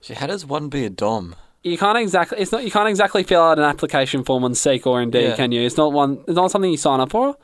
[0.02, 1.36] Gee, how does one be a dom?
[1.66, 2.38] You can't exactly.
[2.38, 2.64] It's not.
[2.64, 5.36] You can't exactly fill out an application form on Seek or Indeed, Yeah.
[5.36, 5.62] can you?
[5.62, 6.18] It's not one.
[6.28, 7.36] It's not something you sign up for.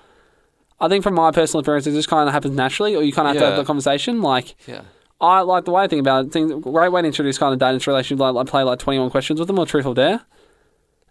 [0.80, 3.26] I think from my personal experience, it just kind of happens naturally, or you kind
[3.26, 4.22] of have to have the conversation.
[4.22, 4.82] Like Yeah,
[5.20, 6.32] I like the way I think about it.
[6.32, 8.20] Things great way to introduce kind of data into relationships.
[8.20, 10.20] Like, like play like twenty one questions with them or truth or dare,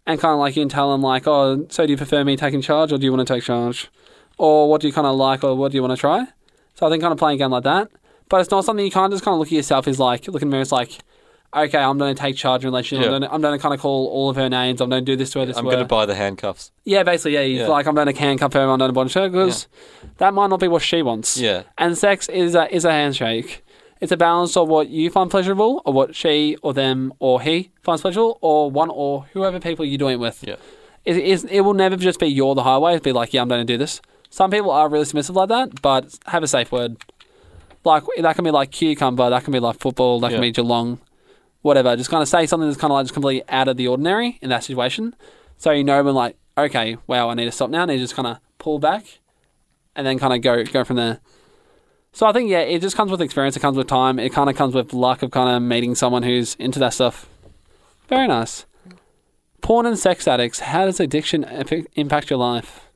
[0.07, 2.37] and kind of like you can tell them like, oh, so do you prefer me
[2.37, 3.89] taking charge or do you want to take charge,
[4.37, 6.27] or what do you kind of like or what do you want to try?
[6.75, 7.89] So I think kind of playing a game like that,
[8.29, 10.41] but it's not something you can't just kind of look at yourself as like look
[10.41, 10.61] in the mirror.
[10.61, 10.99] It's like.
[11.53, 13.07] Okay, I'm going to take charge in a relationship.
[13.07, 13.11] Yeah.
[13.13, 14.79] I'm, going to, I'm going to kind of call all of her names.
[14.79, 16.71] I'm going to do this to her, this I'm going to buy the handcuffs.
[16.85, 17.43] Yeah, basically, yeah.
[17.43, 17.67] He's Yeah.
[17.67, 19.67] like, I'm going to handcuff her, I'm going to bond her, because
[20.17, 21.37] that might not be what she wants.
[21.37, 23.65] Yeah, And sex is a, is a handshake.
[23.99, 27.71] It's a balance of what you find pleasurable, or what she or them or he
[27.83, 30.43] finds pleasurable, or one or whoever people you're doing it with.
[30.47, 30.55] yeah,
[31.05, 32.93] It, is, it will never just be you're the highway.
[32.95, 34.01] It'll be like, yeah, I'm going to do this.
[34.29, 36.95] Some people are really submissive like that, but have a safe word.
[37.83, 40.41] Like, that can be like cucumber, that can be like football, that can Yeah.
[40.49, 40.99] be Geelong,
[41.61, 41.95] whatever.
[41.95, 44.39] Just kind of say something that's kind of like just completely out of the ordinary
[44.41, 45.15] in that situation.
[45.57, 47.83] So you know when like, okay, wow, I need to stop now.
[47.83, 49.19] I need to just kind of pull back
[49.95, 51.19] and then kind of go go from there.
[52.13, 53.55] So I think yeah, it just comes with experience.
[53.55, 54.19] It comes with time.
[54.19, 57.27] It kind of comes with luck of kind of meeting someone who's into that stuff.
[58.07, 58.65] Very nice.
[59.61, 60.59] Porn and sex addicts.
[60.59, 61.43] How does addiction
[61.95, 62.90] impact your life?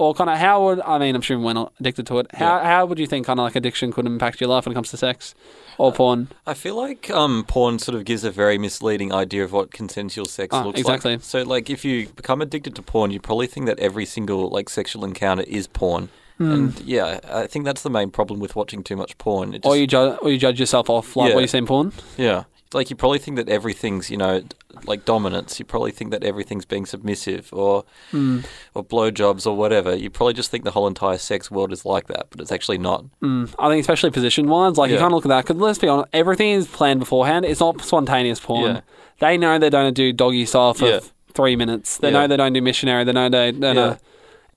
[0.00, 1.14] Or kind of how would I mean?
[1.14, 2.26] I'm sure we're not addicted to it.
[2.34, 4.74] How how would you think kind of like addiction could impact your life when it
[4.74, 5.34] comes to sex
[5.76, 6.28] or porn?
[6.46, 10.24] I feel like um, porn sort of gives a very misleading idea of what consensual
[10.24, 11.12] sex Ah, looks exactly.
[11.16, 11.22] like.
[11.22, 14.70] So, like, if you become addicted to porn, you probably think that every single like
[14.70, 16.08] sexual encounter is porn.
[16.38, 16.50] Hmm.
[16.50, 19.52] And yeah, I think that's the main problem with watching too much porn.
[19.52, 21.34] Just, Or you judge or you judge yourself off like Yeah.
[21.34, 21.92] what you see in porn?
[22.16, 24.42] yeah, like you probably think that everything's you know
[24.84, 25.58] like dominance.
[25.58, 28.44] You probably think that everything's being submissive or Mm.
[28.74, 29.94] or blowjobs or whatever.
[29.94, 32.78] You probably just think the whole entire sex world is like that, but it's actually
[32.78, 33.04] not.
[33.22, 33.52] Mm.
[33.58, 35.00] I think especially position wise, like you Yeah.
[35.02, 37.44] kind of look at that because let's be honest, everything is planned beforehand.
[37.44, 38.74] It's not spontaneous porn.
[38.76, 38.80] Yeah.
[39.18, 41.00] They know they don't do doggy style for Yeah.
[41.34, 41.98] three minutes.
[41.98, 43.04] They know they don't do missionary.
[43.04, 43.96] They know they don't Yeah.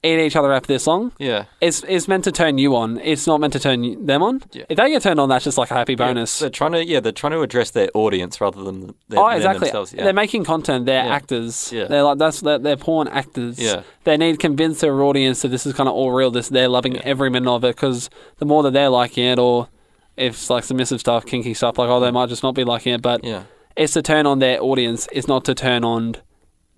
[0.03, 1.11] Eat each other after this long.
[1.17, 1.45] Yeah.
[1.61, 2.99] It's it's meant to turn you on.
[2.99, 4.43] It's not meant to turn them on.
[4.51, 4.65] Yeah.
[4.69, 6.39] If they get turned on, that's just like a happy Yeah, bonus.
[6.39, 9.67] They're trying to yeah, they're trying to address their audience rather than their, oh, exactly.
[9.67, 9.93] themselves.
[9.93, 10.03] Yeah.
[10.03, 10.85] They're making content.
[10.85, 11.15] They're Yeah.
[11.15, 11.71] actors.
[11.71, 11.85] Yeah.
[11.85, 13.57] They're like that's they're, they're porn actors.
[13.57, 13.83] Yeah.
[14.03, 16.31] They need to convince their audience that this is kind of all real.
[16.31, 17.01] This they're loving Yeah.
[17.05, 19.69] every minute of it because the more that they're liking it, or
[20.17, 22.93] if it's like submissive stuff, kinky stuff, like oh they might just not be liking
[22.93, 23.43] it, but yeah.
[23.77, 25.07] it's to turn on their audience.
[25.13, 26.17] It's not to turn on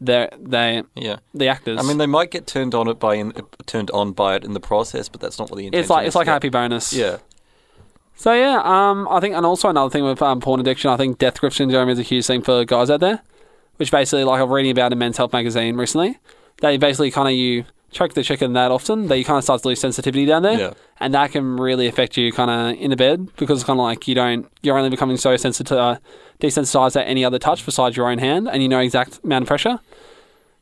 [0.02, 1.18] their they Yeah.
[1.34, 1.80] the actors.
[1.80, 3.34] I mean, they might get turned on it by in,
[3.66, 6.04] turned on by it in the process, but that's not what the intention it's like
[6.04, 6.08] is.
[6.10, 6.92] it's like happy bonus.
[6.94, 7.18] Yeah,
[8.18, 11.18] So yeah, um, I think, and also another thing with um, porn addiction, I think
[11.18, 13.22] death grip syndrome is a huge thing for guys out there,
[13.78, 16.18] which basically, like I'm reading about in Men's Health magazine recently,
[16.62, 19.62] they basically kind of you choke the chicken that often that you kind of start
[19.62, 20.74] to lose sensitivity down there, Yeah.
[21.00, 23.84] and that can really affect you kind of in the bed because it's kind of
[23.86, 25.98] like you don't, you're only becoming so sensitive, uh,
[26.40, 29.48] desensitized at any other touch besides your own hand, and you know exact amount of
[29.48, 29.80] pressure.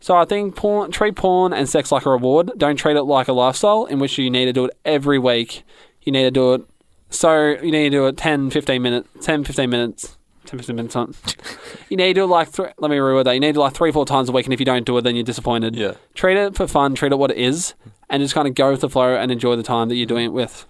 [0.03, 2.51] So I think porn, treat porn and sex like a reward.
[2.57, 5.63] Don't treat it like a lifestyle in which you need to do it every week.
[6.01, 6.61] You need to do it.
[7.09, 10.95] So you need to do it 10, 15 minutes, 10, 15 minutes, 10, 15 minutes
[10.97, 11.15] on.
[11.89, 13.33] you need to do it like, th- let me reword that.
[13.33, 14.45] You need to do it like three, four times a week.
[14.45, 15.73] And if you don't do it, then you're disappointed.
[15.73, 15.93] Yeah.
[16.15, 16.95] Treat it for fun.
[16.95, 17.73] Treat it what it is.
[18.09, 20.25] And just kind of go with the flow and enjoy the time that you're doing
[20.25, 20.65] it with.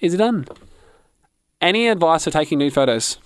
[0.00, 0.46] Is it done?
[1.60, 3.18] Any advice for taking nude photos?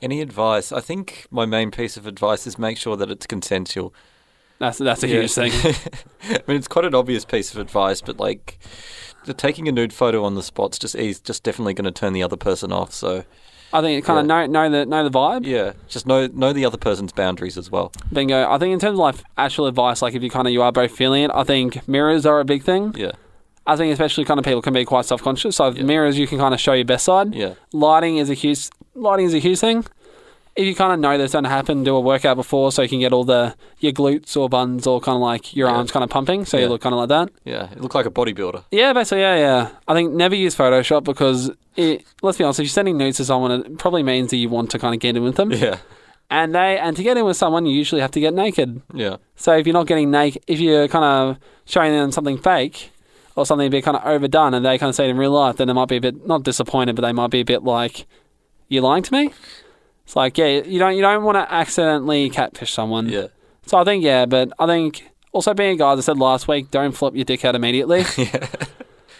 [0.00, 0.70] Any advice?
[0.72, 3.92] I think my main piece of advice is make sure that it's consensual.
[4.58, 5.20] That's that's a Yeah.
[5.20, 5.52] huge thing.
[6.30, 8.58] I mean, it's quite an obvious piece of advice, but like,
[9.24, 12.12] the taking a nude photo on the spot's just is just definitely going to turn
[12.12, 12.92] the other person off.
[12.92, 13.24] So
[13.72, 15.46] I think kind of know know the know the vibe.
[15.46, 17.92] yeah, just know know the other person's boundaries as well.
[18.12, 18.48] Bingo.
[18.50, 20.72] I think in terms of like actual advice, like if you kind of you are
[20.72, 22.94] both feeling it, I think mirrors are a big thing.
[22.96, 23.12] Yeah,
[23.66, 25.56] I think especially kind of people can be quite self conscious.
[25.56, 25.82] So Yeah.
[25.84, 27.32] mirrors, you can kind of show your best side.
[27.34, 29.84] yeah, Lighting is a huge lighting is a huge thing.
[30.56, 32.88] If you kind of know that's going to happen, do a workout before so you
[32.88, 35.76] can get all the your glutes or buns or kind of like your Yeah.
[35.76, 37.30] arms kind of pumping, so you look kind of like that.
[37.44, 37.70] yeah.
[37.70, 38.64] It looked like a bodybuilder.
[38.72, 39.68] Yeah, basically, yeah, yeah.
[39.86, 43.24] I think never use Photoshop because it, let's be honest, if you're sending nudes to
[43.24, 45.52] someone, it probably means that you want to kind of get in with them.
[45.52, 45.76] Yeah,
[46.28, 48.82] And they and to get in with someone, you usually have to get naked.
[48.92, 52.90] yeah, So if you're not getting naked, if you're kind of showing them something fake
[53.36, 55.30] or something a bit kind of overdone, and they kind of see it in real
[55.30, 57.62] life, then they might be a bit not disappointed, but they might be a bit
[57.62, 58.06] like,
[58.68, 59.32] "You're lying to me."
[60.04, 63.08] It's like, yeah, you don't you don't want to accidentally catfish someone.
[63.10, 63.26] yeah,
[63.66, 66.48] So I think yeah, but I think also being a guy, as I said last
[66.48, 68.04] week, don't flip your dick out immediately.
[68.16, 68.46] yeah.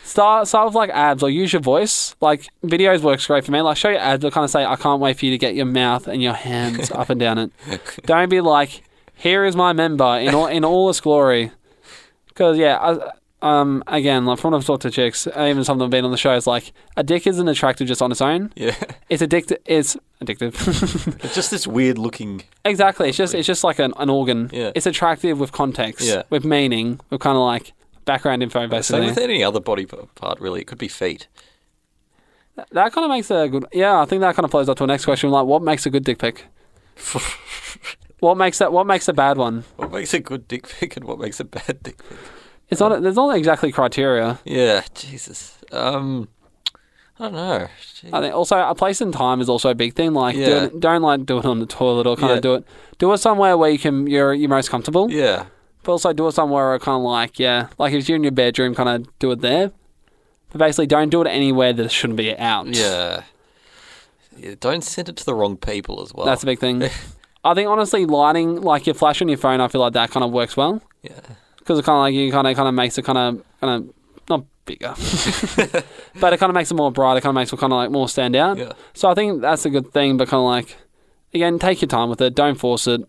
[0.04, 2.16] Start start with like abs or use your voice.
[2.22, 3.60] Like videos works great for me.
[3.60, 5.54] Like show your abs, but kind of say, "I can't wait for you to get
[5.54, 7.52] your mouth and your hands up and down it."
[8.06, 8.82] Don't be like,
[9.14, 11.52] "Here is my member in all in all its glory."
[12.28, 15.78] Because yeah, I, um, again, like from when I've talked to chicks, even some of
[15.78, 18.20] them have been on the show, it's like a dick isn't attractive just on its
[18.20, 18.52] own.
[18.56, 18.74] yeah.
[19.08, 19.58] It's addictive.
[19.64, 21.24] It's addictive.
[21.24, 22.42] It's just this weird looking.
[22.64, 23.08] exactly.
[23.08, 24.50] It's just it's just like an, an organ.
[24.52, 24.72] Yeah.
[24.74, 26.22] It's attractive with context, Yeah.
[26.30, 27.72] with meaning, with kind of like
[28.04, 29.00] background info, basically.
[29.02, 30.60] Same with any other body part, really.
[30.60, 31.26] It could be feet.
[32.72, 33.66] That kind of makes a good.
[33.72, 35.30] Yeah, I think that kind of flows up to a next question.
[35.30, 36.44] Like, what makes a good dick pic?
[38.20, 38.72] What makes that?
[38.72, 39.62] What makes a bad one?
[39.76, 42.18] What makes a good dick pic and what makes a bad dick pic?
[42.70, 43.00] It's not.
[43.02, 44.38] There's not exactly criteria.
[44.44, 45.58] Yeah, Jesus.
[45.72, 46.28] Um,
[47.18, 47.66] I don't know.
[48.00, 48.10] Gee.
[48.12, 50.12] I think also a place and time is also a big thing.
[50.14, 50.64] Like, do Yeah.
[50.64, 52.36] it, don't like do it on the toilet or kind Yeah.
[52.36, 52.64] of do it.
[52.98, 54.06] Do it somewhere where you can.
[54.06, 55.10] You're you're most comfortable.
[55.10, 55.46] Yeah,
[55.82, 58.32] But also do it somewhere where kind of like yeah, like if you're in your
[58.32, 59.72] bedroom, kind of do it there.
[60.50, 62.66] But basically, don't do it anywhere that shouldn't be out.
[62.68, 63.22] yeah.
[64.38, 66.24] Yeah, Don't send it to the wrong people as well.
[66.24, 66.82] That's a big thing.
[67.44, 70.22] I think honestly, lighting like your flash on your phone, I feel like that kind
[70.22, 70.80] of works well.
[71.02, 71.12] yeah.
[71.68, 73.84] Because it kind of like you kind of kind of makes it kind of kind
[73.84, 73.94] of
[74.30, 74.94] not bigger,
[76.18, 77.18] but it kind of makes it more bright.
[77.18, 78.56] It kind of makes it kind of like more stand out.
[78.56, 78.72] Yeah.
[78.94, 80.16] So I think that's a good thing.
[80.16, 80.78] But kind of like
[81.34, 82.34] again, take your time with it.
[82.34, 83.02] Don't force it,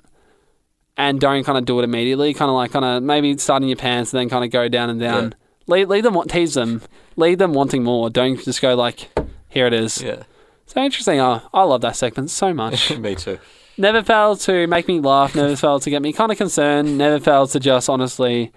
[0.98, 2.34] and don't kind of do it immediately.
[2.34, 4.68] Kind of like kind of maybe start in your pants and then kind of go
[4.68, 5.36] down and down.
[5.68, 6.82] Lead, lead them, tease them,
[7.16, 8.10] lead them wanting more.
[8.10, 9.08] Don't just go like,
[9.48, 10.02] here it is.
[10.02, 10.24] Yeah.
[10.66, 11.20] So interesting.
[11.20, 12.98] Oh, I love that segment so much.
[12.98, 13.40] Me too.
[13.80, 17.18] Never failed to make me laugh, never failed to get me kind of concerned, never
[17.18, 18.52] failed to just honestly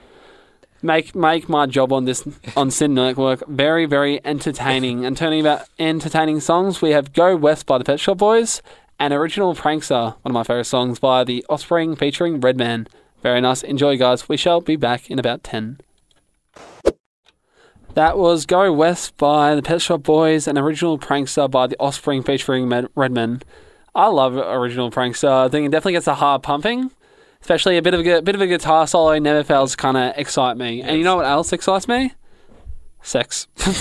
[0.82, 5.04] make make my job on this on SYN Network very very entertaining.
[5.04, 8.62] And turning about entertaining songs, we have "Go West" by the Pet Shop Boys
[8.98, 12.88] and "Original Prankster," one of my favorite songs by the Offspring featuring Redman.
[13.22, 13.62] Very nice.
[13.62, 14.28] Enjoy, guys.
[14.28, 15.78] We shall be back in about ten.
[17.94, 22.24] That was Go West by the Pet Shop Boys and Original Prankster by the Offspring
[22.24, 23.42] featuring Redman.
[23.94, 25.46] I love original prankster.
[25.46, 26.90] I think it definitely gets the heart pumping,
[27.40, 29.18] especially a bit of a bit of a guitar solo.
[29.18, 30.82] Never fails to kind of excite me.
[30.82, 32.12] And you know what else excites me?
[33.02, 33.48] Sex.
[33.58, 33.74] who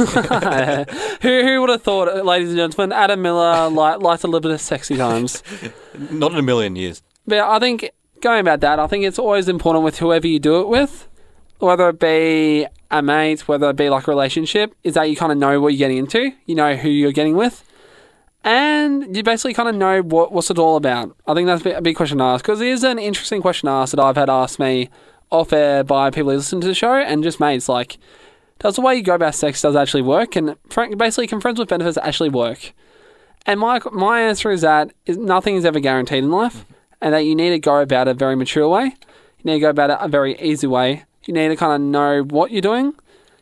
[1.22, 4.52] who would have thought, uh, ladies and gentlemen, Adam Miller li- likes a little bit
[4.52, 5.44] of sexy times.
[6.12, 7.02] Not in a million years.
[7.26, 10.60] But I think going about that, I think it's always important with whoever you do
[10.62, 11.08] it with,
[11.60, 15.32] whether it be a mate, whether it be like a relationship, is that you kind
[15.32, 16.32] of know what you're getting into.
[16.46, 17.64] You know who you're getting with.
[18.44, 21.16] And you basically kind of know what what's it all about.
[21.28, 23.74] I think that's a big- question to ask because it is an interesting question to
[23.74, 24.90] ask that I've had asked me
[25.30, 27.70] off air by people who listen to the show and just mates.
[27.70, 27.98] Like,
[28.60, 30.36] does the way you go about sex does actually work?
[30.36, 30.56] And
[30.98, 32.74] basically, can friends with benefits actually work?
[33.46, 36.74] And my my answer is that is nothing is ever guaranteed in life, mm-hmm.
[37.02, 38.86] and that you need to go about it a very mature way.
[38.86, 41.06] You need to go about it a very easy way.
[41.26, 42.94] You need to kind of know what you're doing,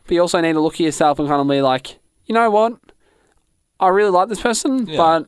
[0.04, 2.50] but you also need to look at yourself and kind of be like, you know
[2.50, 2.78] what,
[3.80, 4.96] I really like this person, Yeah.
[4.96, 5.26] but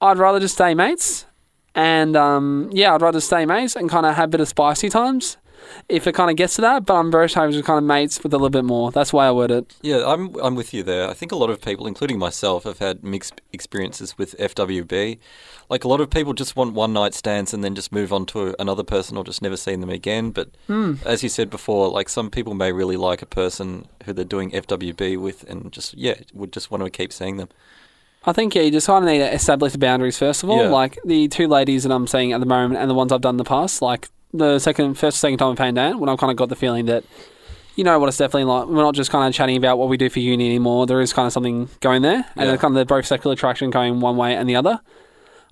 [0.00, 1.26] I'd rather just stay mates.
[1.74, 4.88] And um, yeah, I'd rather stay mates and kind of have a bit of spicy
[4.90, 5.38] times.
[5.88, 6.86] If it kind of gets to that.
[6.86, 8.90] But I'm very happy just kind of mates with a little bit more.
[8.90, 9.76] That's why I word it.
[9.82, 11.08] Yeah, I'm I'm with you there.
[11.08, 15.18] I think a lot of people, including myself, have had mixed experiences with FWB.
[15.70, 18.26] Like a lot of people just want one night stands and then just move on
[18.26, 20.30] to another person or just never see them again.
[20.30, 20.94] But hmm.
[21.04, 24.50] as you said before, like some people may really like a person who they're doing
[24.50, 27.48] FWB with and just yeah would just want to keep seeing them.
[28.26, 30.64] I think yeah, you just kind of need to establish the boundaries first of all.
[30.64, 30.68] Yeah.
[30.68, 33.34] Like the two ladies that I'm seeing at the moment, and the ones I've done
[33.34, 33.82] in the past.
[33.82, 36.56] Like the second, first, second time with Payne Dan, when I've kind of got the
[36.56, 37.04] feeling that,
[37.76, 38.66] you know, what it's definitely like.
[38.66, 40.86] We're not just kind of chatting about what we do for uni anymore.
[40.86, 42.56] There is kind of something going there, and Yeah.
[42.56, 44.80] kind of the both sexual attraction going one way and the other.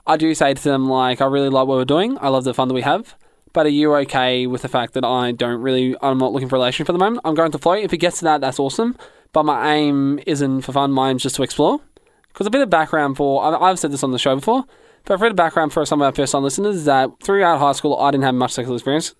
[0.06, 2.18] I do say to them like, I really like what we're doing.
[2.20, 3.14] I love the fun that we have.
[3.52, 6.56] But are you okay with the fact that I don't really, I'm not looking for
[6.56, 7.20] a relationship for the moment?
[7.24, 7.84] I'm going to float.
[7.84, 8.96] If it gets to that, that's awesome.
[9.32, 10.90] But my aim isn't for fun.
[10.90, 11.80] My aim's just to explore.
[12.28, 14.64] Because a bit of background for, I've said this on the show before,
[15.04, 17.72] but bit of background for some of our first time listeners is that throughout high
[17.72, 19.14] school, I didn't have much sexual experience.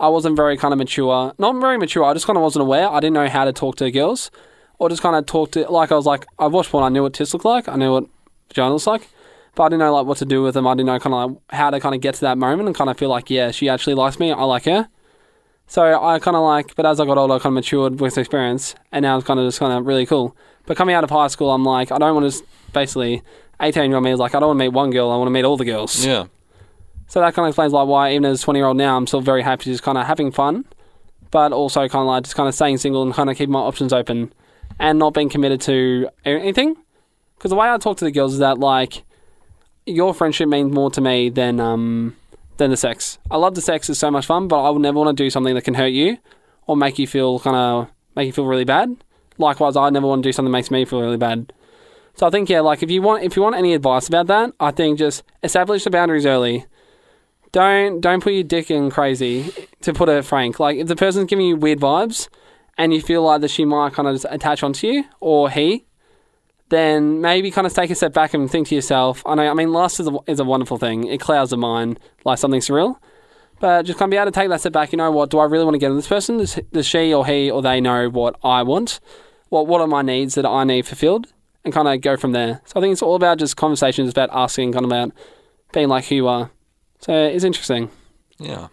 [0.00, 2.04] I wasn't very kind of mature, not very mature.
[2.04, 2.88] I just kind of wasn't aware.
[2.88, 4.30] I didn't know how to talk to girls,
[4.78, 6.84] or just kind of talk to like I was like I watched porn.
[6.84, 7.68] I knew what tits looked like.
[7.68, 8.06] I knew what
[8.48, 9.08] vagina looks like,
[9.54, 10.66] but I didn't know like what to do with them.
[10.66, 12.76] I didn't know kind of like how to kind of get to that moment and
[12.76, 14.32] kind of feel like yeah, she actually likes me.
[14.32, 14.88] I like her.
[15.66, 18.18] So I kind of like, but as I got older, I kind of matured with
[18.18, 20.36] experience, and now it's kind of just kind of really cool.
[20.66, 23.22] But coming out of high school, I'm like, I don't want to basically.
[23.60, 25.28] 18 year old me is like, I don't want to meet one girl, I want
[25.28, 26.04] to meet all the girls.
[26.04, 26.26] Yeah,
[27.06, 29.06] So that kind of explains like why even as a 20 year old now, I'm
[29.06, 30.64] still very happy just kind of having fun,
[31.30, 33.60] but also kind of like just kind of staying single and kind of keeping my
[33.60, 34.32] options open
[34.80, 36.76] and not being committed to anything.
[37.36, 39.04] Because the way I talk to the girls is that like
[39.86, 42.16] your friendship means more to me than um
[42.56, 43.18] than the sex.
[43.30, 45.30] I love the sex; it's so much fun, but I would never want to do
[45.30, 46.18] something that can hurt you
[46.66, 48.96] or make you feel kind of make you feel really bad.
[49.38, 51.52] Likewise, I never want to do something that makes me feel really bad.
[52.14, 54.52] So I think yeah, like if you want if you want any advice about that,
[54.60, 56.66] I think just establish the boundaries early.
[57.52, 59.52] Don't don't put your dick in crazy.
[59.82, 62.28] To put it frank, like if the person's giving you weird vibes,
[62.78, 65.84] and you feel like that she might kind of just attach onto you or he,
[66.68, 69.22] then maybe kind of take a step back and think to yourself.
[69.26, 71.06] I know, I mean, lust is a, is a wonderful thing.
[71.06, 72.96] It clouds the mind like something surreal.
[73.60, 74.92] But just kind of be able to take that step back.
[74.92, 75.30] You know what?
[75.30, 76.38] Do I really want to get in this person?
[76.38, 78.98] Does, does she or he or they know what I want?
[79.54, 81.28] What What are my needs that I need fulfilled?
[81.64, 82.60] And kind of go from there.
[82.66, 85.12] So I think it's all about just conversations about asking, kind of about
[85.72, 86.50] being like who you are.
[86.98, 87.90] So it's interesting.
[88.38, 88.68] yeah.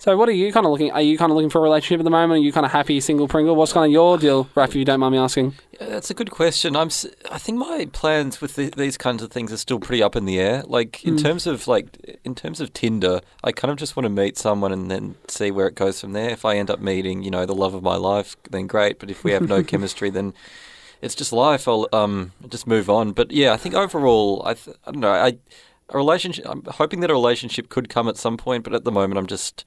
[0.00, 0.92] So what are you kind of looking?
[0.92, 2.38] Are you kind of looking for a relationship at the moment?
[2.40, 3.56] Are you kind of happy, single, Pringle?
[3.56, 4.68] What's kind of your deal, Raf?
[4.68, 5.56] If you don't mind me asking.
[5.72, 6.76] Yeah, that's a good question.
[6.76, 6.86] I'm.
[6.86, 10.14] s- I think my plans with the, these kinds of things are still pretty up
[10.14, 10.62] in the air.
[10.68, 14.10] Like in terms of like in terms of Tinder, I kind of just want to
[14.10, 16.30] meet someone and then see where it goes from there.
[16.30, 19.00] If I end up meeting, you know, the love of my life, then great.
[19.00, 20.32] But if we have no chemistry, then
[21.02, 21.66] it's just life.
[21.66, 23.10] I'll um just move on.
[23.10, 25.10] But yeah, I think overall, I th- I don't know.
[25.10, 25.38] I
[25.90, 26.44] a relationship.
[26.48, 29.26] I'm hoping that a relationship could come at some point, but at the moment, I'm
[29.26, 29.64] just.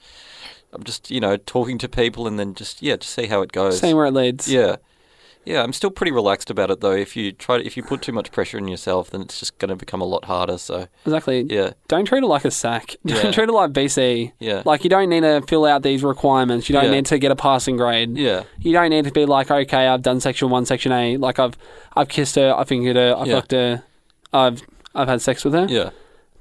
[0.73, 3.51] I'm just, you know, talking to people and then just, yeah, just see how it
[3.51, 3.81] goes.
[3.81, 4.47] Seeing where it leads.
[4.47, 4.77] Yeah,
[5.43, 5.63] yeah.
[5.63, 6.93] I'm still pretty relaxed about it though.
[6.93, 9.57] If you try, to, if you put too much pressure on yourself, then it's just
[9.57, 10.57] going to become a lot harder.
[10.57, 11.41] So Exactly.
[11.49, 12.95] yeah, Don't treat it like a SAC.
[13.05, 13.31] Don't Yeah.
[13.31, 14.31] treat it like BC.
[14.39, 16.69] yeah, Like you don't need to fill out these requirements.
[16.69, 16.91] You don't Yeah.
[16.91, 18.15] need to get a passing grade.
[18.17, 21.17] yeah, You don't need to be like, okay, I've done section one, section A.
[21.17, 21.57] Like I've,
[21.97, 23.35] I've kissed her, I've fingered her, I've Yeah.
[23.35, 23.83] fucked her,
[24.31, 24.61] I've,
[24.95, 25.65] I've had sex with her.
[25.69, 25.89] yeah,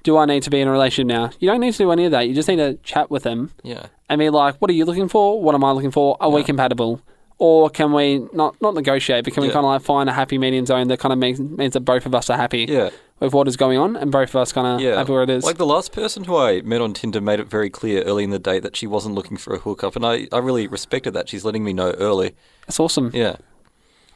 [0.03, 1.31] Do I need to be in a relationship now?
[1.41, 2.29] You don't need to do any of that.
[2.29, 5.09] You just need to chat with them yeah, and be like, what are you looking
[5.09, 5.41] for?
[5.43, 6.17] What am I looking for?
[6.21, 7.03] Are we compatible?
[7.39, 9.55] Or can we not not negotiate, but can we Yeah.
[9.55, 12.05] kind of like find a happy medium zone that kind of makes means that both
[12.05, 14.67] of us are happy yeah, with what is going on, and both of us kind
[14.67, 14.97] of yeah.
[14.97, 15.43] happy where it is.
[15.45, 18.31] Like the last person who I met on Tinder made it very clear early in
[18.31, 21.31] the date that she wasn't looking for a hookup, and I, I really respected that.
[21.31, 22.35] She's letting me know early.
[22.67, 23.11] That's awesome.
[23.15, 23.37] Yeah,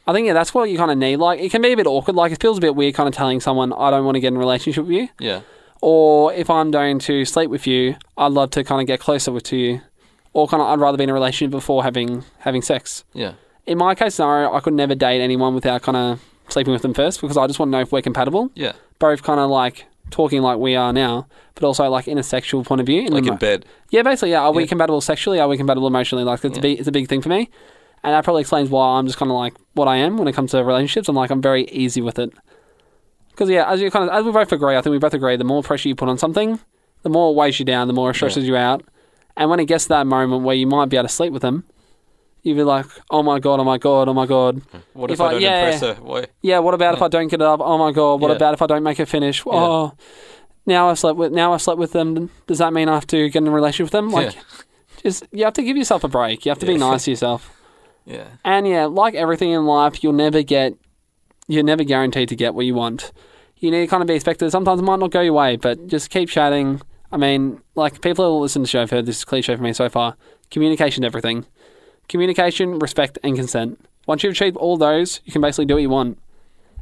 [0.05, 1.17] I think yeah, that's what you kind of need.
[1.17, 2.15] Like it can be a bit awkward.
[2.15, 4.27] Like it feels a bit weird, kind of telling someone I don't want to get
[4.27, 5.41] in a relationship with you, yeah,
[5.81, 9.31] or if I'm going to sleep with you, I'd love to kind of get closer
[9.31, 9.81] with to you,
[10.33, 13.03] or kind of I'd rather be in a relationship before having having sex.
[13.13, 13.33] yeah,
[13.65, 16.93] In my case scenario, I could never date anyone without kind of sleeping with them
[16.93, 18.51] first because I just want to know if we're compatible.
[18.55, 18.73] yeah.
[18.97, 22.63] Both kind of like talking like we are now, but also like in a sexual
[22.63, 23.01] point of view.
[23.01, 23.65] In Like the in bed.
[23.89, 24.41] Yeah, basically, yeah.
[24.41, 25.39] Are we compatible sexually?
[25.39, 26.23] Are we compatible emotionally?
[26.23, 27.49] Like, it's, a big, it's a big thing for me.
[28.03, 30.33] And that probably explains why I'm just kind of like what I am when it
[30.33, 31.09] comes to relationships.
[31.09, 32.31] I'm like, I'm very easy with it.
[33.35, 35.35] Because, yeah, as you kind of, as we both agree, I think we both agree,
[35.35, 36.57] the more pressure you put on something,
[37.03, 38.81] the more it weighs you down, the more it stresses you out.
[39.35, 41.41] And when it gets to that moment where you might be able to sleep with
[41.41, 41.65] them,
[42.43, 44.61] you'd be like, oh my God, oh my God, oh my God.
[44.71, 44.77] Hmm.
[44.93, 45.65] What if, If I, I- don't yeah.
[45.65, 46.01] impress her?
[46.01, 46.27] Why?
[46.41, 47.05] Yeah, what about if hmm.
[47.05, 47.59] I don't get it up?
[47.61, 48.37] Oh my God, what Yeah.
[48.37, 49.43] about if I don't make it finish?
[49.45, 49.91] Oh,
[50.65, 52.29] now I've slept with, now I've slept with them.
[52.47, 54.09] Does that mean I have to get in a relationship with them?
[54.09, 54.41] Like, yeah,
[55.03, 56.45] just you have to give yourself a break.
[56.45, 57.51] You have to be nice to yourself.
[58.05, 60.75] yeah, And yeah, like everything in life, you'll never get
[61.47, 63.11] you're never guaranteed to get what you want.
[63.57, 64.51] You need to kind of be expected.
[64.51, 66.81] Sometimes it might not go your way, but just keep chatting.
[67.11, 69.73] I mean, like people who listen to the show have heard this cliche for me
[69.73, 70.17] so far.
[70.51, 71.45] Communication, everything.
[72.09, 73.79] Communication, respect, and consent.
[74.05, 76.19] Once you've achieved all those, you can basically do what you want.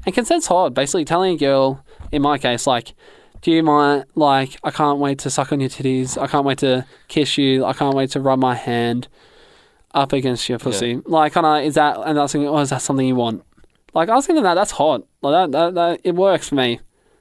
[0.05, 0.73] And consent's hard.
[0.73, 2.93] Basically, telling a girl, in my case, like,
[3.41, 6.21] do you mind, like, I can't wait to suck on your titties.
[6.21, 7.63] I can't wait to kiss you.
[7.63, 9.07] I can't wait to rub my hand
[9.93, 11.01] up against your pussy.
[11.05, 13.43] Like, kind of, is that, and I was thinking, oh, is that something you want?
[13.93, 15.03] Like, I was thinking that, that's hot.
[15.21, 16.79] Like, that, that, that it works for me.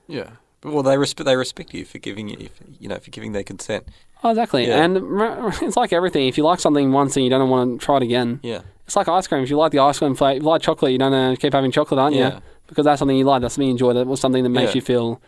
[0.08, 0.30] Yeah.
[0.60, 2.48] But, well, they respect they respect you for giving you
[2.78, 3.84] you know for giving their consent.
[4.22, 4.68] Oh, exactly.
[4.68, 4.84] Yeah.
[4.84, 4.96] And
[5.62, 6.28] it's like everything.
[6.28, 8.60] If you like something once and you don't want to try it again, Yeah.
[8.86, 9.42] it's like ice cream.
[9.42, 11.52] If you like the ice cream flavor, if you like chocolate, you don't uh, keep
[11.52, 12.34] having chocolate, aren't Yeah.
[12.36, 12.40] you?
[12.68, 13.42] Because that's something you like.
[13.42, 13.92] That's something you enjoy.
[13.94, 14.76] That was something that makes Yeah.
[14.76, 15.20] you feel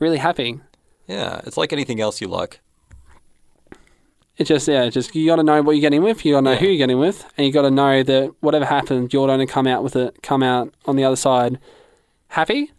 [0.00, 0.60] really happy.
[1.06, 1.40] Yeah.
[1.44, 2.60] It's like anything else you like.
[4.36, 6.24] It's just yeah, it's just you got to know what you're getting with.
[6.24, 6.58] You got to know Yeah.
[6.58, 9.46] who you're getting with, and you got to know that whatever happens, you're going to
[9.46, 10.22] come out with it.
[10.22, 11.58] Come out on the other side
[12.28, 12.72] happy,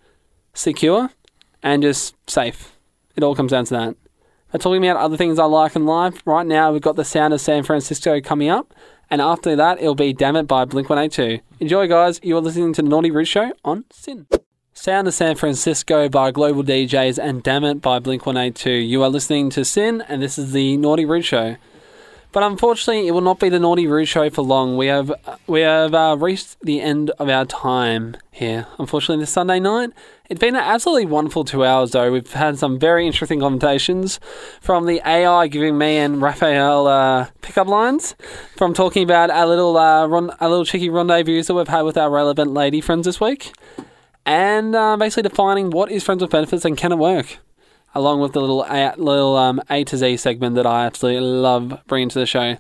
[0.54, 1.10] secure,
[1.64, 2.76] and just safe.
[3.16, 3.96] It all comes down to that.
[4.52, 7.34] But talking about other things I like in life, right now we've got the Sound
[7.34, 8.74] of San Francisco coming up,
[9.10, 11.42] and after that it'll be Damn It by Blink 182.
[11.62, 12.20] Enjoy, guys.
[12.22, 14.28] You are listening to the Naughty Roo Show on SYN.
[14.86, 18.70] Sound of San Francisco by Global Deejays and Damn It by Blink 182.
[18.70, 21.56] You are listening to SYN, and this is the Naughty Roo Show.
[22.32, 24.78] But unfortunately, it will not be the Naughty Roo Show for long.
[24.78, 25.12] We have
[25.48, 28.68] we have uh, reached the end of our time here.
[28.78, 29.90] Unfortunately, this Sunday night.
[30.30, 32.12] It's been an absolutely wonderful two hours, though.
[32.12, 34.20] We've had some very interesting conversations
[34.62, 38.16] from the AI giving me and Raphael uh, pickup lines,
[38.56, 42.52] from talking about our little uh, little cheeky rendezvous that we've had with our relevant
[42.52, 43.52] lady friends this week,
[44.26, 47.38] and uh, basically defining what is friends with benefits and can it work
[47.96, 51.82] along with the little A, little um, A to Z segment that I absolutely love
[51.88, 52.58] bringing to the show.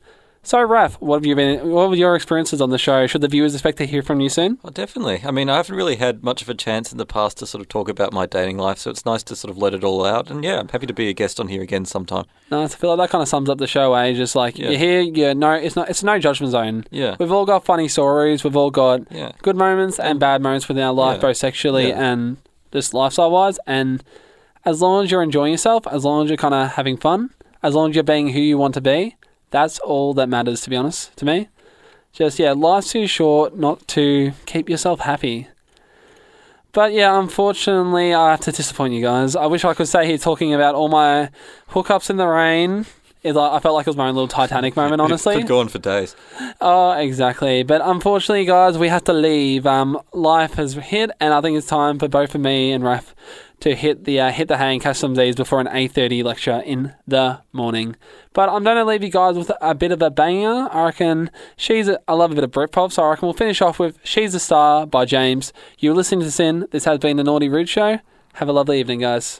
[0.47, 1.71] So, Raf, what have you been?
[1.71, 3.07] What were your experiences on the show?
[3.07, 4.59] Should the viewers expect to hear from you soon?
[4.61, 5.21] Well, definitely.
[5.25, 7.63] I mean, I haven't really had much of a chance in the past to sort
[7.63, 10.05] of talk about my dating life, so it's nice to sort of let it all
[10.05, 10.29] out.
[10.29, 12.25] And yeah, I'm happy to be a guest on here again sometime.
[12.51, 12.75] Nice.
[12.75, 13.95] I feel like that kind of sums up the show.
[13.95, 14.13] Eh?
[14.13, 14.69] Just like Yeah.
[14.69, 15.89] you're here, you no, it's not.
[15.89, 16.85] It's no judgment zone.
[16.91, 17.15] Yeah.
[17.19, 18.43] We've all got funny stories.
[18.43, 19.31] We've all got Yeah.
[19.41, 21.21] good moments and bad moments within our life, Yeah.
[21.29, 22.03] both sexually Yeah.
[22.11, 22.37] and
[22.71, 23.57] just lifestyle wise.
[23.65, 24.03] And
[24.63, 27.31] as long as you're enjoying yourself, as long as you're kind of having fun,
[27.63, 29.15] as long as you're being who you want to be,
[29.51, 31.49] that's all that matters, to be honest, to me.
[32.11, 35.47] Just, yeah, life's too short not to keep yourself happy.
[36.71, 39.35] But yeah, unfortunately, I have to disappoint you guys.
[39.35, 41.29] I wish I could stay here talking about all my
[41.69, 42.85] hookups in the rain.
[43.25, 45.37] It, like, I felt like it was my own little Titanic moment, honestly.
[45.37, 46.15] Could go on for days.
[46.61, 47.63] Oh, exactly.
[47.63, 49.65] But unfortunately, guys, we have to leave.
[49.65, 53.15] Um, life has hit, and I think it's time for both of me and Raf
[53.61, 56.21] to hit the uh, hit the hay and catch some Z's before an eight thirty
[56.21, 57.95] lecture in the morning.
[58.33, 60.69] But I'm going to leave you guys with a bit of a banger.
[60.71, 61.87] I reckon she's.
[61.87, 64.35] A, I love a bit of Britpop, so I reckon we'll finish off with "She's
[64.35, 65.51] a Star" by James.
[65.79, 66.67] You're listening to SYN.
[66.69, 67.99] This has been the Naughty Roo Show.
[68.33, 69.39] Have a lovely evening, guys.